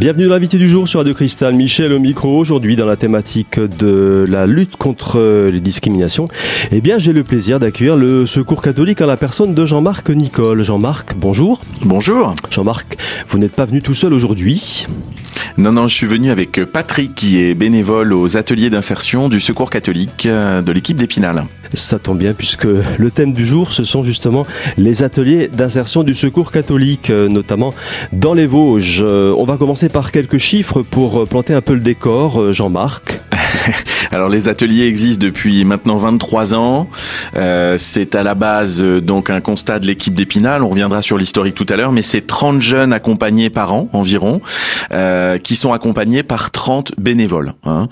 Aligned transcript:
Bienvenue 0.00 0.28
dans 0.28 0.32
l'invité 0.32 0.56
du 0.56 0.66
jour 0.66 0.88
sur 0.88 1.00
Radio 1.00 1.12
Cristal. 1.12 1.54
Michel 1.54 1.92
au 1.92 1.98
micro. 1.98 2.38
Aujourd'hui, 2.38 2.74
dans 2.74 2.86
la 2.86 2.96
thématique 2.96 3.60
de 3.60 4.24
la 4.26 4.46
lutte 4.46 4.76
contre 4.76 5.50
les 5.52 5.60
discriminations, 5.60 6.26
eh 6.72 6.80
bien, 6.80 6.96
j'ai 6.96 7.12
le 7.12 7.22
plaisir 7.22 7.60
d'accueillir 7.60 7.96
le 7.96 8.24
Secours 8.24 8.62
catholique 8.62 9.02
en 9.02 9.06
la 9.06 9.18
personne 9.18 9.52
de 9.52 9.62
Jean-Marc 9.66 10.08
Nicole. 10.08 10.62
Jean-Marc, 10.62 11.14
bonjour. 11.16 11.60
Bonjour. 11.82 12.34
Jean-Marc, 12.50 12.96
vous 13.28 13.36
n'êtes 13.36 13.54
pas 13.54 13.66
venu 13.66 13.82
tout 13.82 13.92
seul 13.92 14.14
aujourd'hui. 14.14 14.86
Non, 15.58 15.72
non, 15.72 15.88
je 15.88 15.94
suis 15.94 16.06
venu 16.06 16.30
avec 16.30 16.64
Patrick 16.64 17.14
qui 17.14 17.42
est 17.42 17.54
bénévole 17.54 18.12
aux 18.12 18.36
ateliers 18.36 18.70
d'insertion 18.70 19.28
du 19.28 19.40
Secours 19.40 19.70
catholique 19.70 20.26
euh, 20.26 20.62
de 20.62 20.72
l'équipe 20.72 20.96
d'Épinal. 20.96 21.44
Ça 21.74 21.98
tombe 21.98 22.18
bien 22.18 22.32
puisque 22.32 22.64
le 22.64 23.10
thème 23.10 23.32
du 23.32 23.46
jour, 23.46 23.72
ce 23.72 23.84
sont 23.84 24.02
justement 24.02 24.46
les 24.76 25.02
ateliers 25.02 25.48
d'insertion 25.48 26.02
du 26.02 26.14
Secours 26.14 26.50
catholique, 26.50 27.10
euh, 27.10 27.28
notamment 27.28 27.74
dans 28.12 28.34
les 28.34 28.46
Vosges. 28.46 29.02
Euh, 29.04 29.34
on 29.36 29.44
va 29.44 29.56
commencer 29.56 29.88
par 29.88 30.12
quelques 30.12 30.38
chiffres 30.38 30.82
pour 30.82 31.28
planter 31.28 31.54
un 31.54 31.60
peu 31.60 31.74
le 31.74 31.80
décor, 31.80 32.52
Jean-Marc. 32.52 33.20
Alors 34.10 34.28
les 34.28 34.48
ateliers 34.48 34.86
existent 34.86 35.24
depuis 35.24 35.64
maintenant 35.64 35.96
23 35.96 36.54
ans. 36.54 36.88
Euh, 37.36 37.76
c'est 37.78 38.14
à 38.14 38.22
la 38.22 38.34
base 38.34 38.82
euh, 38.82 39.00
donc 39.00 39.30
un 39.30 39.40
constat 39.40 39.78
de 39.78 39.86
l'équipe 39.86 40.14
d'Épinal. 40.14 40.62
On 40.62 40.70
reviendra 40.70 41.02
sur 41.02 41.18
l'historique 41.18 41.54
tout 41.54 41.66
à 41.68 41.76
l'heure, 41.76 41.92
mais 41.92 42.02
c'est 42.02 42.26
30 42.26 42.60
jeunes 42.60 42.92
accompagnés 42.92 43.50
par 43.50 43.72
an 43.72 43.88
environ, 43.92 44.40
euh, 44.92 45.38
qui 45.38 45.56
sont 45.56 45.72
accompagnés 45.72 46.22
par 46.22 46.50
30 46.50 46.92
bénévoles. 46.98 47.54
Hein. 47.64 47.88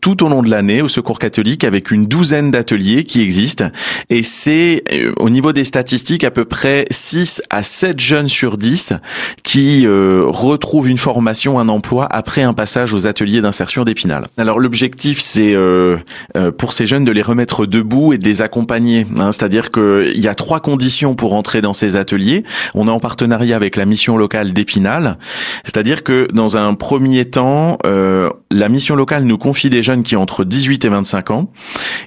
Tout 0.00 0.24
au 0.24 0.28
long 0.28 0.42
de 0.42 0.50
l'année 0.50 0.82
au 0.82 0.88
Secours 0.88 1.18
catholique, 1.18 1.64
avec 1.64 1.90
une 1.90 2.06
douzaine 2.06 2.50
d'ateliers 2.50 3.04
qui 3.04 3.20
existent. 3.20 3.70
Et 4.10 4.22
c'est 4.22 4.84
au 5.18 5.30
niveau 5.30 5.52
des 5.52 5.64
statistiques 5.64 6.24
à 6.24 6.30
peu 6.30 6.44
près 6.44 6.86
6 6.90 7.42
à 7.50 7.62
7 7.62 8.00
jeunes 8.00 8.28
sur 8.28 8.58
10 8.58 8.94
qui 9.42 9.86
retrouvent 9.86 10.88
une 10.88 10.98
formation, 10.98 11.58
un 11.58 11.68
emploi 11.68 12.06
après 12.10 12.42
un 12.42 12.54
passage 12.54 12.92
aux 12.92 13.06
ateliers 13.06 13.40
d'insertion 13.40 13.84
d'Épinal. 13.84 14.24
L'objectif, 14.58 15.20
c'est 15.20 15.54
euh, 15.54 15.96
euh, 16.36 16.50
pour 16.50 16.72
ces 16.72 16.86
jeunes 16.86 17.04
de 17.04 17.12
les 17.12 17.22
remettre 17.22 17.66
debout 17.66 18.12
et 18.12 18.18
de 18.18 18.24
les 18.24 18.42
accompagner. 18.42 19.06
Hein. 19.18 19.32
C'est-à-dire 19.32 19.70
qu'il 19.70 20.18
y 20.18 20.28
a 20.28 20.34
trois 20.34 20.60
conditions 20.60 21.14
pour 21.14 21.34
entrer 21.34 21.60
dans 21.60 21.72
ces 21.72 21.96
ateliers. 21.96 22.44
On 22.74 22.88
est 22.88 22.90
en 22.90 23.00
partenariat 23.00 23.56
avec 23.56 23.76
la 23.76 23.86
mission 23.86 24.16
locale 24.16 24.52
d'Épinal. 24.52 25.18
C'est-à-dire 25.64 26.04
que 26.04 26.28
dans 26.32 26.56
un 26.56 26.74
premier 26.74 27.24
temps, 27.24 27.78
euh, 27.86 28.30
la 28.50 28.68
mission 28.68 28.96
locale 28.96 29.24
nous 29.24 29.38
confie 29.38 29.70
des 29.70 29.82
jeunes 29.82 30.02
qui 30.02 30.16
ont 30.16 30.22
entre 30.22 30.44
18 30.44 30.84
et 30.84 30.88
25 30.88 31.30
ans, 31.30 31.52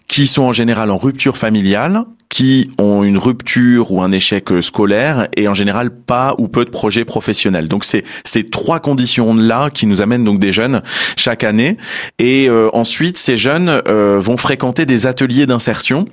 qui 0.08 0.28
sont 0.28 0.44
en 0.44 0.52
général 0.52 0.92
en 0.92 0.98
rupture 0.98 1.38
familiale, 1.38 2.06
qui 2.30 2.70
ont 2.78 3.04
une 3.04 3.18
rupture 3.18 3.92
ou 3.92 4.02
un 4.02 4.12
échec 4.12 4.50
scolaire 4.62 5.28
et 5.36 5.48
en 5.48 5.54
général 5.54 5.90
pas 5.90 6.36
ou 6.38 6.48
peu 6.48 6.64
de 6.64 6.70
projets 6.70 7.04
professionnels. 7.04 7.68
Donc 7.68 7.84
c'est 7.84 8.04
ces 8.24 8.50
trois 8.50 8.80
conditions 8.80 9.34
là 9.34 9.70
qui 9.70 9.88
nous 9.88 10.02
amènent 10.02 10.24
donc 10.24 10.40
des 10.40 10.52
jeunes 10.52 10.82
chaque 11.18 11.44
année 11.44 11.78
et 12.20 12.48
euh, 12.48 12.70
ensuite 12.74 13.18
ces 13.18 13.36
jeunes 13.36 13.82
euh, 13.88 14.20
vont 14.20 14.38
fréquenter 14.38 14.86
des 14.86 15.08
ateliers 15.08 15.48
d'insertion 15.48 16.06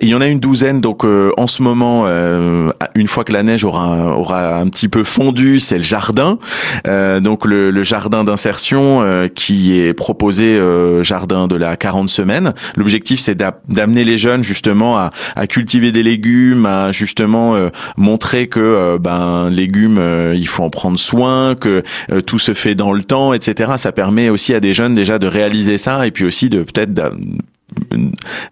il 0.00 0.08
y 0.08 0.14
en 0.14 0.20
a 0.20 0.26
une 0.26 0.40
douzaine, 0.40 0.80
donc 0.80 1.04
euh, 1.04 1.32
en 1.36 1.46
ce 1.46 1.62
moment, 1.62 2.04
euh, 2.06 2.70
une 2.94 3.08
fois 3.08 3.24
que 3.24 3.32
la 3.32 3.42
neige 3.42 3.64
aura 3.64 4.16
aura 4.16 4.56
un 4.58 4.68
petit 4.68 4.88
peu 4.88 5.02
fondu, 5.02 5.60
c'est 5.60 5.78
le 5.78 5.84
jardin. 5.84 6.38
Euh, 6.86 7.20
donc 7.20 7.44
le, 7.44 7.70
le 7.70 7.82
jardin 7.82 8.24
d'insertion 8.24 9.28
qui 9.34 9.78
est 9.78 9.94
proposé, 9.94 10.60
jardin 11.02 11.46
de 11.46 11.56
la 11.56 11.76
40 11.76 12.08
semaines. 12.08 12.54
L'objectif, 12.76 13.20
c'est 13.20 13.34
d'amener 13.34 14.04
les 14.04 14.18
jeunes 14.18 14.42
justement 14.42 14.96
à, 14.96 15.10
à, 15.36 15.46
cultiver 15.46 15.92
des 15.92 16.02
légumes, 16.02 16.66
à 16.66 16.92
justement 16.92 17.56
montrer 17.96 18.46
que 18.48 18.98
ben 18.98 19.48
légumes, 19.50 20.00
il 20.34 20.46
faut 20.46 20.62
en 20.62 20.70
prendre 20.70 20.98
soin, 20.98 21.54
que 21.54 21.82
tout 22.26 22.38
se 22.38 22.52
fait 22.52 22.74
dans 22.74 22.92
le 22.92 23.02
temps, 23.02 23.32
etc. 23.32 23.72
Ça 23.76 23.92
permet 23.92 24.28
aussi 24.28 24.54
à 24.54 24.60
des 24.60 24.74
jeunes 24.74 24.94
déjà 24.94 25.18
de 25.18 25.26
réaliser 25.26 25.78
ça 25.78 26.06
et 26.06 26.10
puis 26.10 26.24
aussi 26.24 26.48
de 26.48 26.62
peut-être 26.62 26.92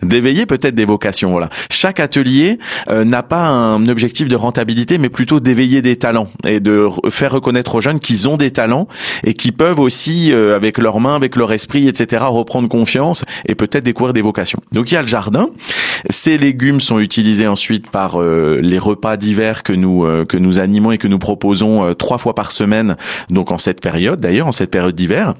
d'éveiller 0.03 0.47
peut-être 0.47 0.75
des 0.75 0.84
vocations. 0.84 1.31
Voilà. 1.31 1.49
Chaque 1.71 2.00
atelier 2.00 2.59
euh, 2.91 3.04
n'a 3.04 3.22
pas 3.22 3.47
un 3.47 3.84
objectif 3.87 4.28
de 4.28 4.37
rentabilité, 4.37 4.99
mais 4.99 5.09
plutôt 5.09 5.41
d'éveiller 5.41 5.82
des 5.82 5.97
talents 5.97 6.28
et 6.47 6.60
de 6.60 6.88
faire 7.09 7.32
reconnaître 7.32 7.76
aux 7.76 7.81
jeunes 7.81 7.99
qu'ils 7.99 8.28
ont 8.28 8.37
des 8.37 8.50
talents 8.50 8.88
et 9.25 9.34
qui 9.34 9.53
peuvent 9.53 9.81
aussi, 9.81 10.32
euh, 10.32 10.55
avec 10.55 10.78
leurs 10.78 11.00
mains, 11.00 11.16
avec 11.16 11.37
leur 11.37 11.53
esprit, 11.53 11.88
etc., 11.88 12.25
reprendre 12.28 12.69
confiance 12.69 13.25
et 13.47 13.55
peut-être 13.55 13.84
découvrir 13.84 14.12
des 14.12 14.22
vocations. 14.22 14.60
Donc 14.72 14.91
il 14.91 14.94
y 14.94 14.97
a 14.99 15.03
le 15.03 15.09
jardin. 15.09 15.49
Ces 16.10 16.37
légumes 16.37 16.81
sont 16.81 16.99
utilisés 16.99 17.47
ensuite 17.47 17.91
par 17.91 18.21
euh, 18.21 18.60
les 18.62 18.78
repas 18.78 19.16
d'hiver 19.16 19.62
que 19.62 19.72
nous 19.72 20.06
que 20.28 20.37
nous 20.37 20.59
animons 20.59 20.93
et 20.93 20.99
que 20.99 21.09
nous 21.09 21.19
proposons 21.19 21.94
trois 21.94 22.19
fois 22.19 22.34
par 22.34 22.53
semaine. 22.53 22.97
Donc 23.31 23.50
en 23.50 23.59
cette 23.59 23.81
période, 23.81 24.21
d'ailleurs, 24.21 24.47
en 24.47 24.53
cette 24.53 24.71
période 24.71 24.94
d'hiver. 24.94 25.34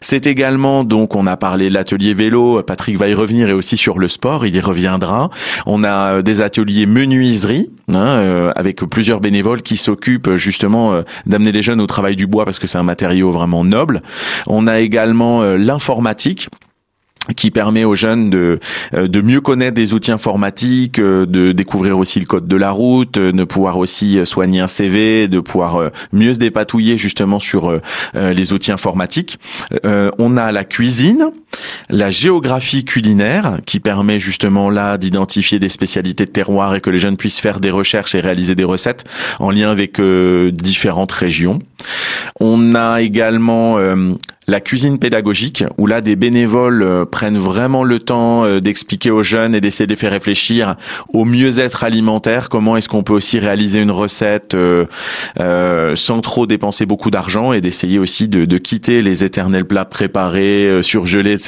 C'est 0.00 0.26
également 0.26 0.84
donc 0.84 1.16
on 1.16 1.26
a 1.26 1.36
parlé 1.36 1.68
de 1.68 1.74
l'atelier 1.74 2.14
vélo. 2.14 2.62
Patrick 2.62 2.96
va 2.96 3.08
y 3.08 3.14
et 3.30 3.52
aussi 3.52 3.76
sur 3.76 3.98
le 3.98 4.08
sport, 4.08 4.46
il 4.46 4.54
y 4.54 4.60
reviendra. 4.60 5.30
On 5.66 5.84
a 5.84 6.16
euh, 6.16 6.22
des 6.22 6.40
ateliers 6.42 6.86
menuiserie 6.86 7.70
hein, 7.88 8.18
euh, 8.18 8.52
avec 8.56 8.80
plusieurs 8.84 9.20
bénévoles 9.20 9.62
qui 9.62 9.76
s'occupent 9.76 10.28
euh, 10.28 10.36
justement 10.36 11.00
d'amener 11.26 11.52
les 11.52 11.62
jeunes 11.62 11.80
au 11.80 11.86
travail 11.86 12.16
du 12.16 12.26
bois 12.26 12.44
parce 12.44 12.58
que 12.58 12.66
c'est 12.66 12.78
un 12.78 12.84
matériau 12.84 13.30
vraiment 13.30 13.64
noble. 13.64 14.02
On 14.46 14.66
a 14.66 14.78
également 14.80 15.42
l'informatique 15.54 16.48
qui 17.34 17.50
permet 17.50 17.84
aux 17.84 17.96
jeunes 17.96 18.30
de 18.30 18.60
de 18.92 19.20
mieux 19.20 19.40
connaître 19.40 19.74
des 19.74 19.94
outils 19.94 20.12
informatiques, 20.12 21.00
de 21.00 21.52
découvrir 21.52 21.98
aussi 21.98 22.20
le 22.20 22.26
code 22.26 22.46
de 22.46 22.56
la 22.56 22.70
route, 22.70 23.18
de 23.18 23.44
pouvoir 23.44 23.78
aussi 23.78 24.20
soigner 24.24 24.60
un 24.60 24.68
CV, 24.68 25.26
de 25.26 25.40
pouvoir 25.40 25.90
mieux 26.12 26.34
se 26.34 26.38
dépatouiller 26.38 26.98
justement 26.98 27.40
sur 27.40 27.80
les 28.14 28.52
outils 28.52 28.70
informatiques. 28.70 29.40
On 29.84 30.36
a 30.36 30.52
la 30.52 30.64
cuisine, 30.64 31.32
la 31.90 32.10
géographie 32.10 32.84
culinaire 32.84 33.58
qui 33.66 33.80
permet 33.80 34.18
justement 34.18 34.70
là 34.70 34.98
d'identifier 34.98 35.58
des 35.58 35.68
spécialités 35.68 36.26
de 36.26 36.30
terroir 36.30 36.74
et 36.74 36.80
que 36.80 36.90
les 36.90 36.98
jeunes 36.98 37.16
puissent 37.16 37.40
faire 37.40 37.60
des 37.60 37.70
recherches 37.70 38.14
et 38.14 38.20
réaliser 38.20 38.54
des 38.54 38.64
recettes 38.64 39.04
en 39.38 39.50
lien 39.50 39.70
avec 39.70 40.00
différentes 40.00 41.12
régions. 41.12 41.58
On 42.40 42.74
a 42.74 43.00
également 43.00 43.78
la 44.48 44.60
cuisine 44.60 44.98
pédagogique, 44.98 45.64
où 45.76 45.86
là 45.86 46.00
des 46.00 46.14
bénévoles 46.14 46.82
euh, 46.82 47.04
prennent 47.04 47.38
vraiment 47.38 47.82
le 47.82 47.98
temps 47.98 48.44
euh, 48.44 48.60
d'expliquer 48.60 49.10
aux 49.10 49.22
jeunes 49.22 49.54
et 49.54 49.60
d'essayer 49.60 49.86
de 49.86 49.92
les 49.92 49.96
faire 49.96 50.12
réfléchir 50.12 50.76
au 51.12 51.24
mieux-être 51.24 51.82
alimentaire, 51.82 52.48
comment 52.48 52.76
est-ce 52.76 52.88
qu'on 52.88 53.02
peut 53.02 53.12
aussi 53.12 53.38
réaliser 53.38 53.80
une 53.80 53.90
recette 53.90 54.54
euh, 54.54 54.86
sans 55.96 56.20
trop 56.20 56.46
dépenser 56.46 56.86
beaucoup 56.86 57.10
d'argent 57.10 57.52
et 57.52 57.60
d'essayer 57.60 57.98
aussi 57.98 58.28
de, 58.28 58.44
de, 58.44 58.58
quitter 58.58 59.02
les 59.02 59.24
éternels 59.24 59.64
plats 59.64 59.84
préparés, 59.84 60.80
surgelés, 60.82 61.32
etc., 61.32 61.45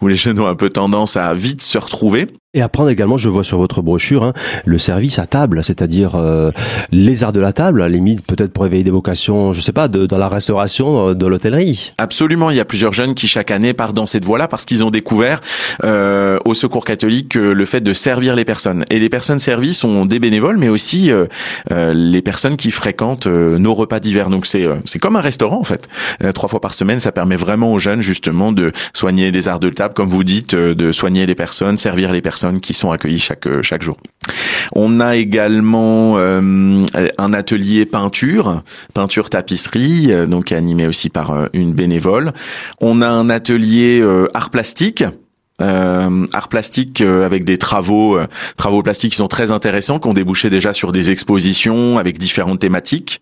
où 0.00 0.08
les 0.08 0.16
jeunes 0.16 0.38
ont 0.40 0.46
un 0.46 0.54
peu 0.54 0.70
tendance 0.70 1.16
à 1.16 1.32
vite 1.34 1.62
se 1.62 1.78
retrouver. 1.78 2.26
Et 2.54 2.62
apprendre 2.62 2.88
également, 2.88 3.18
je 3.18 3.28
vois 3.28 3.44
sur 3.44 3.58
votre 3.58 3.82
brochure, 3.82 4.24
hein, 4.24 4.32
le 4.64 4.78
service 4.78 5.18
à 5.18 5.26
table, 5.26 5.62
c'est-à-dire 5.62 6.14
euh, 6.14 6.50
les 6.90 7.22
arts 7.22 7.34
de 7.34 7.40
la 7.40 7.52
table, 7.52 7.82
à 7.82 7.88
la 7.90 7.94
limite 7.94 8.26
peut-être 8.26 8.54
pour 8.54 8.64
éveiller 8.64 8.84
des 8.84 8.90
vocations, 8.90 9.52
je 9.52 9.60
sais 9.60 9.72
pas, 9.72 9.86
de, 9.86 10.06
dans 10.06 10.16
la 10.16 10.30
restauration, 10.30 11.10
euh, 11.10 11.14
de 11.14 11.26
l'hôtellerie. 11.26 11.92
Absolument, 11.98 12.48
il 12.48 12.56
y 12.56 12.60
a 12.60 12.64
plusieurs 12.64 12.94
jeunes 12.94 13.12
qui 13.12 13.28
chaque 13.28 13.50
année 13.50 13.74
partent 13.74 13.94
dans 13.94 14.06
cette 14.06 14.24
voie-là 14.24 14.48
parce 14.48 14.64
qu'ils 14.64 14.82
ont 14.82 14.88
découvert 14.88 15.42
euh, 15.84 16.38
au 16.46 16.54
Secours 16.54 16.86
catholique 16.86 17.34
le 17.34 17.64
fait 17.66 17.82
de 17.82 17.92
servir 17.92 18.34
les 18.34 18.46
personnes. 18.46 18.86
Et 18.88 18.98
les 18.98 19.10
personnes 19.10 19.38
servies 19.38 19.74
sont 19.74 20.06
des 20.06 20.18
bénévoles, 20.18 20.56
mais 20.56 20.70
aussi 20.70 21.10
euh, 21.10 21.26
les 21.68 22.22
personnes 22.22 22.56
qui 22.56 22.70
fréquentent 22.70 23.26
nos 23.26 23.74
repas 23.74 24.00
d'hiver. 24.00 24.30
Donc 24.30 24.46
c'est 24.46 24.64
c'est 24.86 24.98
comme 24.98 25.16
un 25.16 25.20
restaurant 25.20 25.60
en 25.60 25.64
fait. 25.64 25.86
trois 26.34 26.48
fois 26.48 26.62
par 26.62 26.72
semaine, 26.72 26.98
ça 26.98 27.12
permet 27.12 27.36
vraiment 27.36 27.74
aux 27.74 27.78
jeunes 27.78 28.00
justement 28.00 28.52
de 28.52 28.72
soigner 28.94 29.30
les 29.30 29.48
arts 29.48 29.60
de 29.60 29.68
table, 29.68 29.92
comme 29.92 30.08
vous 30.08 30.24
dites, 30.24 30.54
de 30.54 30.92
soigner 30.92 31.26
les 31.26 31.34
personnes, 31.34 31.76
servir 31.76 32.10
les 32.10 32.22
personnes 32.22 32.37
qui 32.60 32.74
sont 32.74 32.90
accueillies 32.90 33.18
chaque 33.18 33.46
euh, 33.46 33.62
chaque 33.62 33.82
jour. 33.82 33.96
On 34.74 35.00
a 35.00 35.16
également 35.16 36.18
euh, 36.18 36.82
un 37.18 37.32
atelier 37.32 37.86
peinture, 37.86 38.62
peinture 38.94 39.30
tapisserie, 39.30 40.12
euh, 40.12 40.26
donc 40.26 40.52
animé 40.52 40.86
aussi 40.86 41.08
par 41.08 41.48
une 41.52 41.72
bénévole. 41.72 42.32
On 42.80 43.02
a 43.02 43.08
un 43.08 43.30
atelier 43.30 44.04
art 44.34 44.50
plastique 44.50 45.04
euh, 45.60 46.26
art 46.32 46.48
plastique 46.48 47.00
euh, 47.00 47.26
avec 47.26 47.44
des 47.44 47.58
travaux 47.58 48.16
euh, 48.16 48.26
travaux 48.56 48.82
plastiques 48.82 49.10
qui 49.10 49.16
sont 49.16 49.28
très 49.28 49.50
intéressants 49.50 49.98
qui 49.98 50.06
ont 50.06 50.12
débouché 50.12 50.50
déjà 50.50 50.72
sur 50.72 50.92
des 50.92 51.10
expositions 51.10 51.98
avec 51.98 52.18
différentes 52.18 52.60
thématiques. 52.60 53.20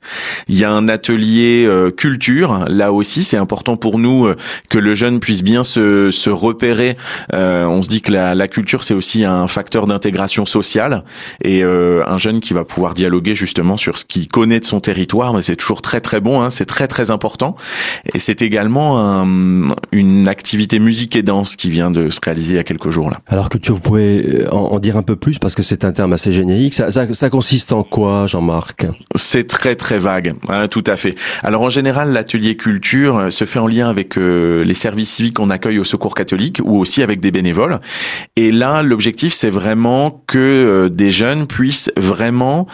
Il 0.49 0.59
y 0.59 0.65
a 0.65 0.71
un 0.71 0.88
atelier 0.88 1.65
euh, 1.67 1.91
culture 1.91 2.67
là 2.69 2.93
aussi 2.93 3.25
c'est 3.25 3.37
important 3.37 3.77
pour 3.77 3.99
nous 3.99 4.29
que 4.69 4.79
le 4.79 4.94
jeune 4.94 5.21
puisse 5.21 5.43
bien 5.43 5.65
se, 5.65 6.11
se 6.11 6.31
repérer. 6.31 6.97
on 7.33 7.83
se 7.83 7.88
dit 7.88 8.03
que 8.03 8.12
la, 8.12 8.35
la 8.35 8.49
culture 8.49 8.85
c'est 8.85 8.94
aussi 8.94 9.25
un 9.25 9.49
facteur 9.49 9.87
d'intégration 9.87 10.47
sociale 10.47 11.05
et 11.43 11.62
un 11.62 12.19
jeune 12.19 12.41
qui 12.41 12.53
va 12.53 12.65
pouvoir 12.65 12.94
dialoguer 12.94 13.35
justement 13.35 13.77
sur 13.77 13.99
ce 13.99 14.05
qu'il 14.05 14.29
connaît 14.29 14.61
de 14.61 14.65
son 14.65 14.81
territoire 14.81 15.33
mais 15.33 15.43
c'est 15.43 15.56
toujours 15.56 15.83
très 15.83 16.00
très 16.00 16.21
bon 16.21 16.43
hein, 16.43 16.50
c'est 16.50 16.67
très 16.67 16.88
très 16.88 17.11
important 17.11 17.56
et 18.15 18.19
c'est 18.19 18.43
également 18.43 19.00
un, 19.00 19.69
une 19.93 20.29
activité 20.29 20.79
musique 20.79 21.17
et 21.17 21.23
danse 21.23 21.56
qui 21.56 21.71
vient 21.71 21.91
de 21.91 22.09
se 22.11 22.21
réalisé 22.26 22.55
il 22.55 22.56
y 22.56 22.61
a 22.61 22.64
quelques 22.64 22.90
jours 22.90 23.11
là. 23.11 23.20
Alors 23.28 23.49
culture, 23.49 23.75
vous 23.75 23.81
pouvez 23.81 24.44
en, 24.50 24.78
dire 24.78 24.96
un 24.96 25.02
peu 25.02 25.17
plus 25.17 25.38
parce 25.38 25.55
que 25.55 25.62
c'est 25.62 25.84
un 25.84 25.93
terme 25.93 26.12
assez 26.12 26.32
générique. 26.32 26.75
Ça, 26.75 26.90
ça, 26.90 27.12
ça 27.12 27.31
consiste 27.31 27.73
en 27.73 27.82
quoi, 27.82 28.26
Jean-Marc? 28.26 28.87
C'est 29.14 29.46
très 29.46 29.76
très 29.76 29.99
vague, 29.99 30.34
hein, 30.49 30.69
tout 30.69 30.84
à 30.87 30.96
fait. 30.96 31.14
Alors 31.43 31.62
en 31.62 31.70
général, 31.70 32.12
l'atelier 32.12 32.56
culture 32.56 33.32
se 33.32 33.44
fait 33.44 33.58
en 33.58 33.67
lien 33.67 33.88
avec 33.88 34.17
les 34.17 34.75
services 34.75 35.11
civiques 35.11 35.34
qu'on 35.34 35.50
accueille 35.50 35.78
au 35.78 35.84
Secours 35.84 36.14
catholique 36.14 36.61
ou 36.64 36.78
aussi 36.78 37.02
avec 37.02 37.20
des 37.20 37.31
bénévoles. 37.31 37.81
Et 38.37 38.50
là, 38.50 38.82
l'objectif, 38.82 39.32
c'est 39.32 39.50
vraiment 39.50 40.23
que 40.26 40.88
des 40.93 41.11
jeunes 41.11 41.46
puissent 41.46 41.90
vraiment 41.96 42.67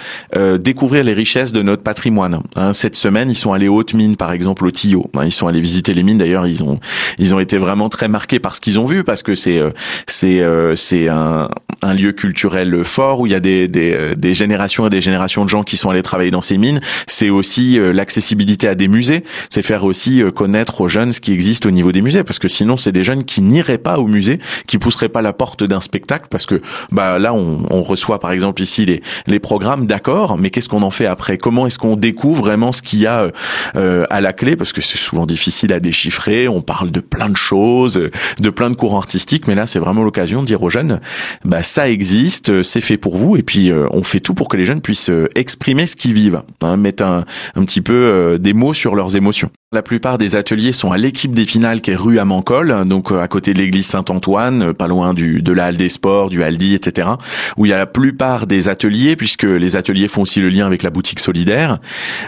découvrir 0.59 1.05
les 1.05 1.13
richesses 1.13 1.53
de 1.53 1.63
notre 1.63 1.83
patrimoine. 1.83 2.41
Hein, 2.57 2.73
cette 2.73 2.97
semaine, 2.97 3.31
ils 3.31 3.37
sont 3.37 3.53
allés 3.53 3.69
aux 3.69 3.77
Haute-Mine, 3.77 4.17
par 4.17 4.33
exemple, 4.33 4.67
au 4.67 4.71
Tillot. 4.71 5.11
Hein, 5.15 5.25
ils 5.25 5.33
sont 5.33 5.47
allés 5.47 5.61
visiter 5.61 5.95
les 5.95 6.03
mines. 6.03 6.19
D'ailleurs, 6.19 6.47
ils 6.47 6.63
ont 6.63 6.79
ils 7.19 7.35
ont 7.35 7.41
été 7.41 7.59
vraiment 7.59 7.89
très 7.89 8.09
marqués 8.09 8.39
par 8.39 8.57
ce 8.57 8.61
qu'ils 8.61 8.79
ont 8.79 8.85
vu 8.85 9.05
parce 9.05 9.23
que 9.23 9.35
c'est 9.43 9.59
euh, 9.59 9.71
c'est 10.07 10.41
euh, 10.41 10.75
c'est 10.75 11.09
un, 11.09 11.49
un 11.83 11.95
lieu 11.95 12.13
culturel 12.13 12.85
fort 12.85 13.21
où 13.21 13.27
il 13.27 13.33
y 13.33 13.35
a 13.35 13.41
des, 13.41 13.69
des, 13.69 13.93
euh, 13.93 14.15
des 14.15 14.35
générations 14.35 14.87
et 14.87 14.91
des 14.91 15.01
générations 15.01 15.45
de 15.45 15.49
gens 15.49 15.65
qui 15.65 15.77
sont 15.77 15.91
allés 15.91 16.03
travailler 16.03 16.31
dans 16.31 16.41
ces 16.41 16.59
mines. 16.59 16.81
C'est 17.07 17.31
aussi 17.31 17.79
l'accessibilité 17.79 18.69
à 18.69 18.75
des 18.75 18.89
musées. 18.89 19.25
C'est 19.51 19.63
faire 19.63 19.85
aussi 19.85 20.23
connaître 20.35 20.81
aux 20.81 20.89
jeunes 20.89 21.13
ce 21.13 21.21
qui 21.21 21.33
existe 21.33 21.67
au 21.67 21.71
niveau 21.71 21.93
des 21.93 22.03
musées 22.03 22.25
parce 22.25 22.39
que 22.39 22.49
sinon 22.49 22.77
c'est 22.77 22.93
des 22.93 23.05
jeunes 23.05 23.25
qui 23.25 23.43
n'iraient 23.43 23.79
pas 23.79 23.99
au 23.99 24.07
musée, 24.07 24.39
qui 24.67 24.79
pousseraient 24.79 25.09
pas 25.09 25.23
la 25.23 25.33
porte 25.33 25.65
d'un 25.65 25.81
spectacle 25.81 26.27
parce 26.31 26.47
que 26.47 26.61
bah 26.91 27.19
là 27.19 27.35
on, 27.35 27.63
on 27.71 27.83
reçoit 27.83 28.19
par 28.19 28.33
exemple 28.33 28.63
ici 28.63 28.85
les 28.87 29.03
les 29.27 29.41
programmes, 29.41 29.87
d'accord, 29.87 30.39
mais 30.39 30.51
qu'est-ce 30.51 30.69
qu'on 30.69 30.83
en 30.83 30.91
fait 30.91 31.07
après? 31.07 31.39
Comment 31.39 31.67
est-ce 31.67 31.79
qu'on 31.79 31.97
découvre 31.97 32.43
vraiment 32.43 32.73
ce 32.73 32.83
qu'il 32.83 33.01
y 33.01 33.07
a 33.07 33.31
euh, 33.77 34.05
à 34.11 34.21
la 34.21 34.33
clé? 34.33 34.57
Parce 34.57 34.73
que 34.73 34.81
c'est 34.81 34.99
souvent 34.99 35.27
difficile 35.27 35.73
à 35.73 35.81
déchiffrer. 35.81 36.49
On 36.49 36.61
parle 36.61 36.91
de 36.91 37.01
plein 37.01 37.29
de 37.29 37.37
choses, 37.37 38.11
de 38.41 38.51
plein 38.51 38.71
de 38.71 38.75
courants 38.75 38.99
artistiques, 38.99 39.32
mais 39.47 39.55
là 39.55 39.67
c'est 39.67 39.79
vraiment 39.79 40.03
l'occasion 40.03 40.43
de 40.43 40.47
dire 40.47 40.63
aux 40.63 40.69
jeunes, 40.69 41.01
bah 41.45 41.63
ça 41.63 41.89
existe, 41.89 42.63
c'est 42.63 42.81
fait 42.81 42.97
pour 42.97 43.17
vous, 43.17 43.37
et 43.37 43.43
puis 43.43 43.71
euh, 43.71 43.87
on 43.91 44.03
fait 44.03 44.21
tout 44.21 44.35
pour 44.35 44.49
que 44.49 44.57
les 44.57 44.65
jeunes 44.65 44.81
puissent 44.81 45.11
euh, 45.11 45.29
exprimer 45.35 45.87
ce 45.87 45.97
qu'ils 45.97 46.15
vivent, 46.15 46.43
hein, 46.63 46.77
mettre 46.77 47.05
un, 47.05 47.25
un 47.55 47.65
petit 47.65 47.81
peu 47.81 48.39
des 48.41 48.53
mots 48.53 48.75
sur 48.75 48.95
leurs 48.95 49.17
émotions. 49.17 49.51
La 49.73 49.83
plupart 49.83 50.19
des 50.19 50.37
ateliers 50.37 50.73
sont 50.73 50.93
à 50.93 50.99
l'équipe 50.99 51.33
d'Épinal 51.33 51.81
qui 51.81 51.93
est 51.93 51.97
rue 51.97 52.19
à 52.19 52.25
Mancol, 52.25 52.85
donc 52.87 53.11
à 53.11 53.27
côté 53.27 53.55
de 53.55 53.59
l'église 53.59 53.87
Saint-Antoine, 53.87 54.75
pas 54.75 54.87
loin 54.87 55.15
du 55.15 55.41
de 55.41 55.53
la 55.53 55.67
halle 55.67 55.77
des 55.77 55.89
sports, 55.89 56.29
du 56.29 56.43
Aldi, 56.43 56.75
etc. 56.75 57.09
Où 57.57 57.67
il 57.67 57.71
y 57.71 57.73
a 57.73 57.79
la 57.79 57.87
plupart 57.87 58.47
des 58.47 58.69
ateliers, 58.69 59.17
puisque 59.17 59.45
les 59.45 59.77
ateliers 59.77 60.09
font 60.09 60.23
aussi 60.23 60.41
le 60.41 60.49
lien 60.49 60.67
avec 60.67 60.83
la 60.83 60.91
boutique 60.91 61.21
solidaire, 61.21 61.79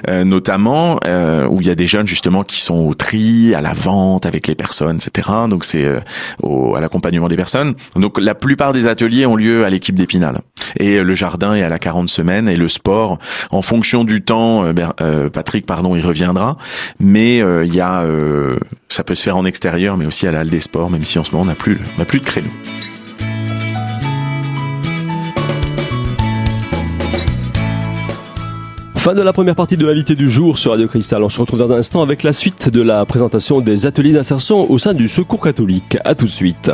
euh, 0.09 0.25
notamment 0.25 0.99
euh, 1.07 1.47
où 1.47 1.61
il 1.61 1.67
y 1.67 1.71
a 1.71 1.75
des 1.75 1.87
jeunes 1.87 2.07
justement 2.07 2.45
qui 2.45 2.61
sont 2.61 2.87
au 2.87 2.95
tri, 2.95 3.55
à 3.55 3.61
la 3.61 3.73
vente 3.73 4.27
avec 4.27 4.47
les 4.47 4.55
personnes, 4.55 4.97
etc. 4.97 5.29
Donc 5.49 5.65
c'est 5.65 5.85
euh, 5.85 6.75
à 6.75 6.81
des 7.29 7.37
personnes. 7.37 7.75
Donc 7.97 8.19
la 8.19 8.35
plupart 8.35 8.73
des 8.73 8.87
ateliers 8.87 9.27
ont 9.27 9.37
lieu 9.37 9.65
à 9.65 9.71
l'équipe 9.71 9.95
d'Épinal. 9.95 10.41
Et 10.79 11.01
le 11.03 11.15
jardin 11.15 11.55
est 11.55 11.63
à 11.63 11.69
la 11.69 11.79
40 11.79 12.09
semaines 12.09 12.49
et 12.49 12.57
le 12.57 12.69
sport, 12.69 13.19
en 13.51 13.63
fonction 13.63 14.05
du 14.05 14.23
temps, 14.23 14.65
Patrick, 15.33 15.67
pardon, 15.67 15.95
il 15.95 16.05
reviendra, 16.05 16.57
mais 16.99 17.43
euh, 17.43 17.65
il 17.65 17.75
y 17.75 17.81
a, 17.81 18.03
euh, 18.03 18.59
ça 18.89 19.05
peut 19.05 19.15
se 19.15 19.23
faire 19.23 19.37
en 19.37 19.45
extérieur, 19.45 19.97
mais 19.97 20.07
aussi 20.07 20.27
à 20.27 20.33
la 20.33 20.45
des 20.45 20.61
sports, 20.61 20.91
même 20.91 21.05
si 21.05 21.19
en 21.19 21.25
ce 21.25 21.33
moment 21.33 21.43
on 21.43 21.47
n'a 21.47 21.55
plus, 21.55 21.79
on 21.99 22.05
plus 22.05 22.21
de 22.21 22.25
créneaux. 22.25 22.51
Fin 29.05 29.13
de 29.13 29.21
la 29.21 29.35
première 29.35 29.55
partie 29.55 29.77
de 29.77 29.87
l'invité 29.87 30.15
du 30.15 30.31
jour 30.31 30.57
sur 30.57 30.71
Radio 30.71 30.89
Cristal. 30.89 31.23
On 31.23 31.29
se 31.29 31.39
retrouve 31.39 31.59
dans 31.59 31.71
un 31.73 31.77
instant 31.77 32.01
avec 32.01 32.23
la 32.23 32.33
suite 32.33 32.71
de 32.71 32.81
la 32.81 33.05
présentation 33.05 33.61
des 33.61 33.87
ateliers 33.87 34.15
d'insertion 34.15 34.71
au 34.71 34.79
sein 34.79 34.95
du 34.95 35.09
Secours 35.09 35.43
catholique. 35.43 35.99
À 36.07 36.15
tout 36.15 36.25
de 36.25 36.31
suite. 36.31 36.71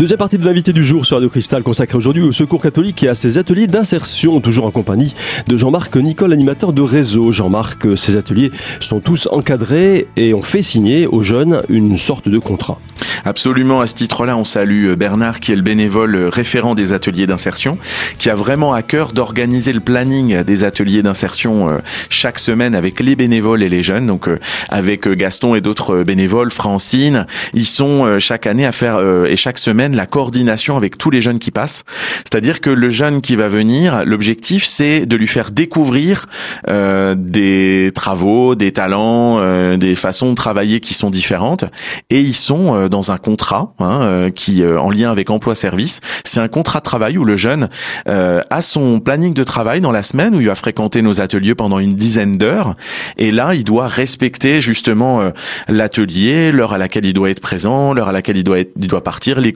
Deuxième 0.00 0.16
partie 0.16 0.38
de 0.38 0.46
l'invité 0.46 0.72
du 0.72 0.82
jour 0.82 1.04
sur 1.04 1.18
Radio 1.18 1.28
Cristal 1.28 1.62
consacrée 1.62 1.98
aujourd'hui 1.98 2.22
au 2.22 2.32
Secours 2.32 2.62
catholique 2.62 3.02
et 3.02 3.08
à 3.08 3.12
ses 3.12 3.36
ateliers 3.36 3.66
d'insertion, 3.66 4.40
toujours 4.40 4.64
en 4.64 4.70
compagnie 4.70 5.14
de 5.46 5.58
Jean-Marc 5.58 5.94
Nicole, 5.94 6.32
animateur 6.32 6.72
de 6.72 6.80
réseau. 6.80 7.32
Jean-Marc, 7.32 7.98
ces 7.98 8.16
ateliers 8.16 8.50
sont 8.80 9.00
tous 9.00 9.28
encadrés 9.30 10.06
et 10.16 10.32
ont 10.32 10.40
fait 10.40 10.62
signer 10.62 11.06
aux 11.06 11.22
jeunes 11.22 11.64
une 11.68 11.98
sorte 11.98 12.30
de 12.30 12.38
contrat. 12.38 12.80
Absolument, 13.26 13.82
à 13.82 13.86
ce 13.86 13.94
titre-là, 13.94 14.38
on 14.38 14.44
salue 14.44 14.94
Bernard 14.94 15.40
qui 15.40 15.52
est 15.52 15.56
le 15.56 15.60
bénévole 15.62 16.16
référent 16.16 16.74
des 16.74 16.94
ateliers 16.94 17.26
d'insertion, 17.26 17.76
qui 18.18 18.30
a 18.30 18.34
vraiment 18.34 18.72
à 18.72 18.82
cœur 18.82 19.12
d'organiser 19.12 19.74
le 19.74 19.80
planning 19.80 20.42
des 20.42 20.64
ateliers 20.64 21.02
d'insertion 21.02 21.68
euh, 21.68 21.78
chaque 22.08 22.38
semaine 22.38 22.74
avec 22.74 23.00
les 23.00 23.16
bénévoles 23.16 23.62
et 23.62 23.68
les 23.68 23.82
jeunes. 23.82 24.06
Donc 24.06 24.28
euh, 24.28 24.38
avec 24.70 25.06
Gaston 25.08 25.54
et 25.54 25.60
d'autres 25.60 26.02
bénévoles, 26.04 26.50
Francine, 26.50 27.26
ils 27.52 27.66
sont 27.66 28.06
euh, 28.06 28.18
chaque 28.18 28.46
année 28.46 28.64
à 28.64 28.72
faire 28.72 28.98
et 29.26 29.36
chaque 29.36 29.58
semaine 29.58 29.89
la 29.96 30.06
coordination 30.06 30.76
avec 30.76 30.98
tous 30.98 31.10
les 31.10 31.20
jeunes 31.20 31.38
qui 31.38 31.50
passent. 31.50 31.84
C'est-à-dire 32.18 32.60
que 32.60 32.70
le 32.70 32.90
jeune 32.90 33.20
qui 33.20 33.36
va 33.36 33.48
venir, 33.48 34.04
l'objectif 34.04 34.64
c'est 34.64 35.06
de 35.06 35.16
lui 35.16 35.26
faire 35.26 35.50
découvrir 35.50 36.26
euh, 36.68 37.14
des 37.16 37.90
travaux, 37.94 38.54
des 38.54 38.72
talents, 38.72 39.38
euh, 39.38 39.76
des 39.76 39.94
façons 39.94 40.30
de 40.30 40.34
travailler 40.34 40.80
qui 40.80 40.94
sont 40.94 41.10
différentes. 41.10 41.64
Et 42.10 42.20
ils 42.20 42.34
sont 42.34 42.74
euh, 42.74 42.88
dans 42.88 43.10
un 43.10 43.18
contrat 43.18 43.74
hein, 43.78 44.30
qui, 44.34 44.64
en 44.64 44.90
lien 44.90 45.10
avec 45.10 45.30
emploi-service, 45.30 46.00
c'est 46.24 46.40
un 46.40 46.48
contrat 46.48 46.80
de 46.80 46.84
travail 46.84 47.18
où 47.18 47.24
le 47.24 47.36
jeune 47.36 47.68
a 48.06 48.62
son 48.62 49.00
planning 49.00 49.34
de 49.34 49.44
travail 49.44 49.80
dans 49.80 49.92
la 49.92 50.02
semaine 50.02 50.34
où 50.34 50.40
il 50.40 50.46
va 50.46 50.54
fréquenter 50.54 51.02
nos 51.02 51.20
ateliers 51.20 51.54
pendant 51.54 51.78
une 51.78 51.94
dizaine 51.94 52.36
d'heures. 52.36 52.74
Et 53.16 53.30
là, 53.30 53.54
il 53.54 53.64
doit 53.64 53.88
respecter 53.88 54.60
justement 54.60 55.30
l'atelier, 55.68 56.52
l'heure 56.52 56.72
à 56.72 56.78
laquelle 56.78 57.04
il 57.04 57.12
doit 57.12 57.30
être 57.30 57.40
présent, 57.40 57.92
l'heure 57.92 58.08
à 58.08 58.12
laquelle 58.12 58.36
il 58.36 58.44
doit 58.44 58.60
il 58.60 58.88
doit 58.88 59.02
partir, 59.02 59.40
les 59.40 59.52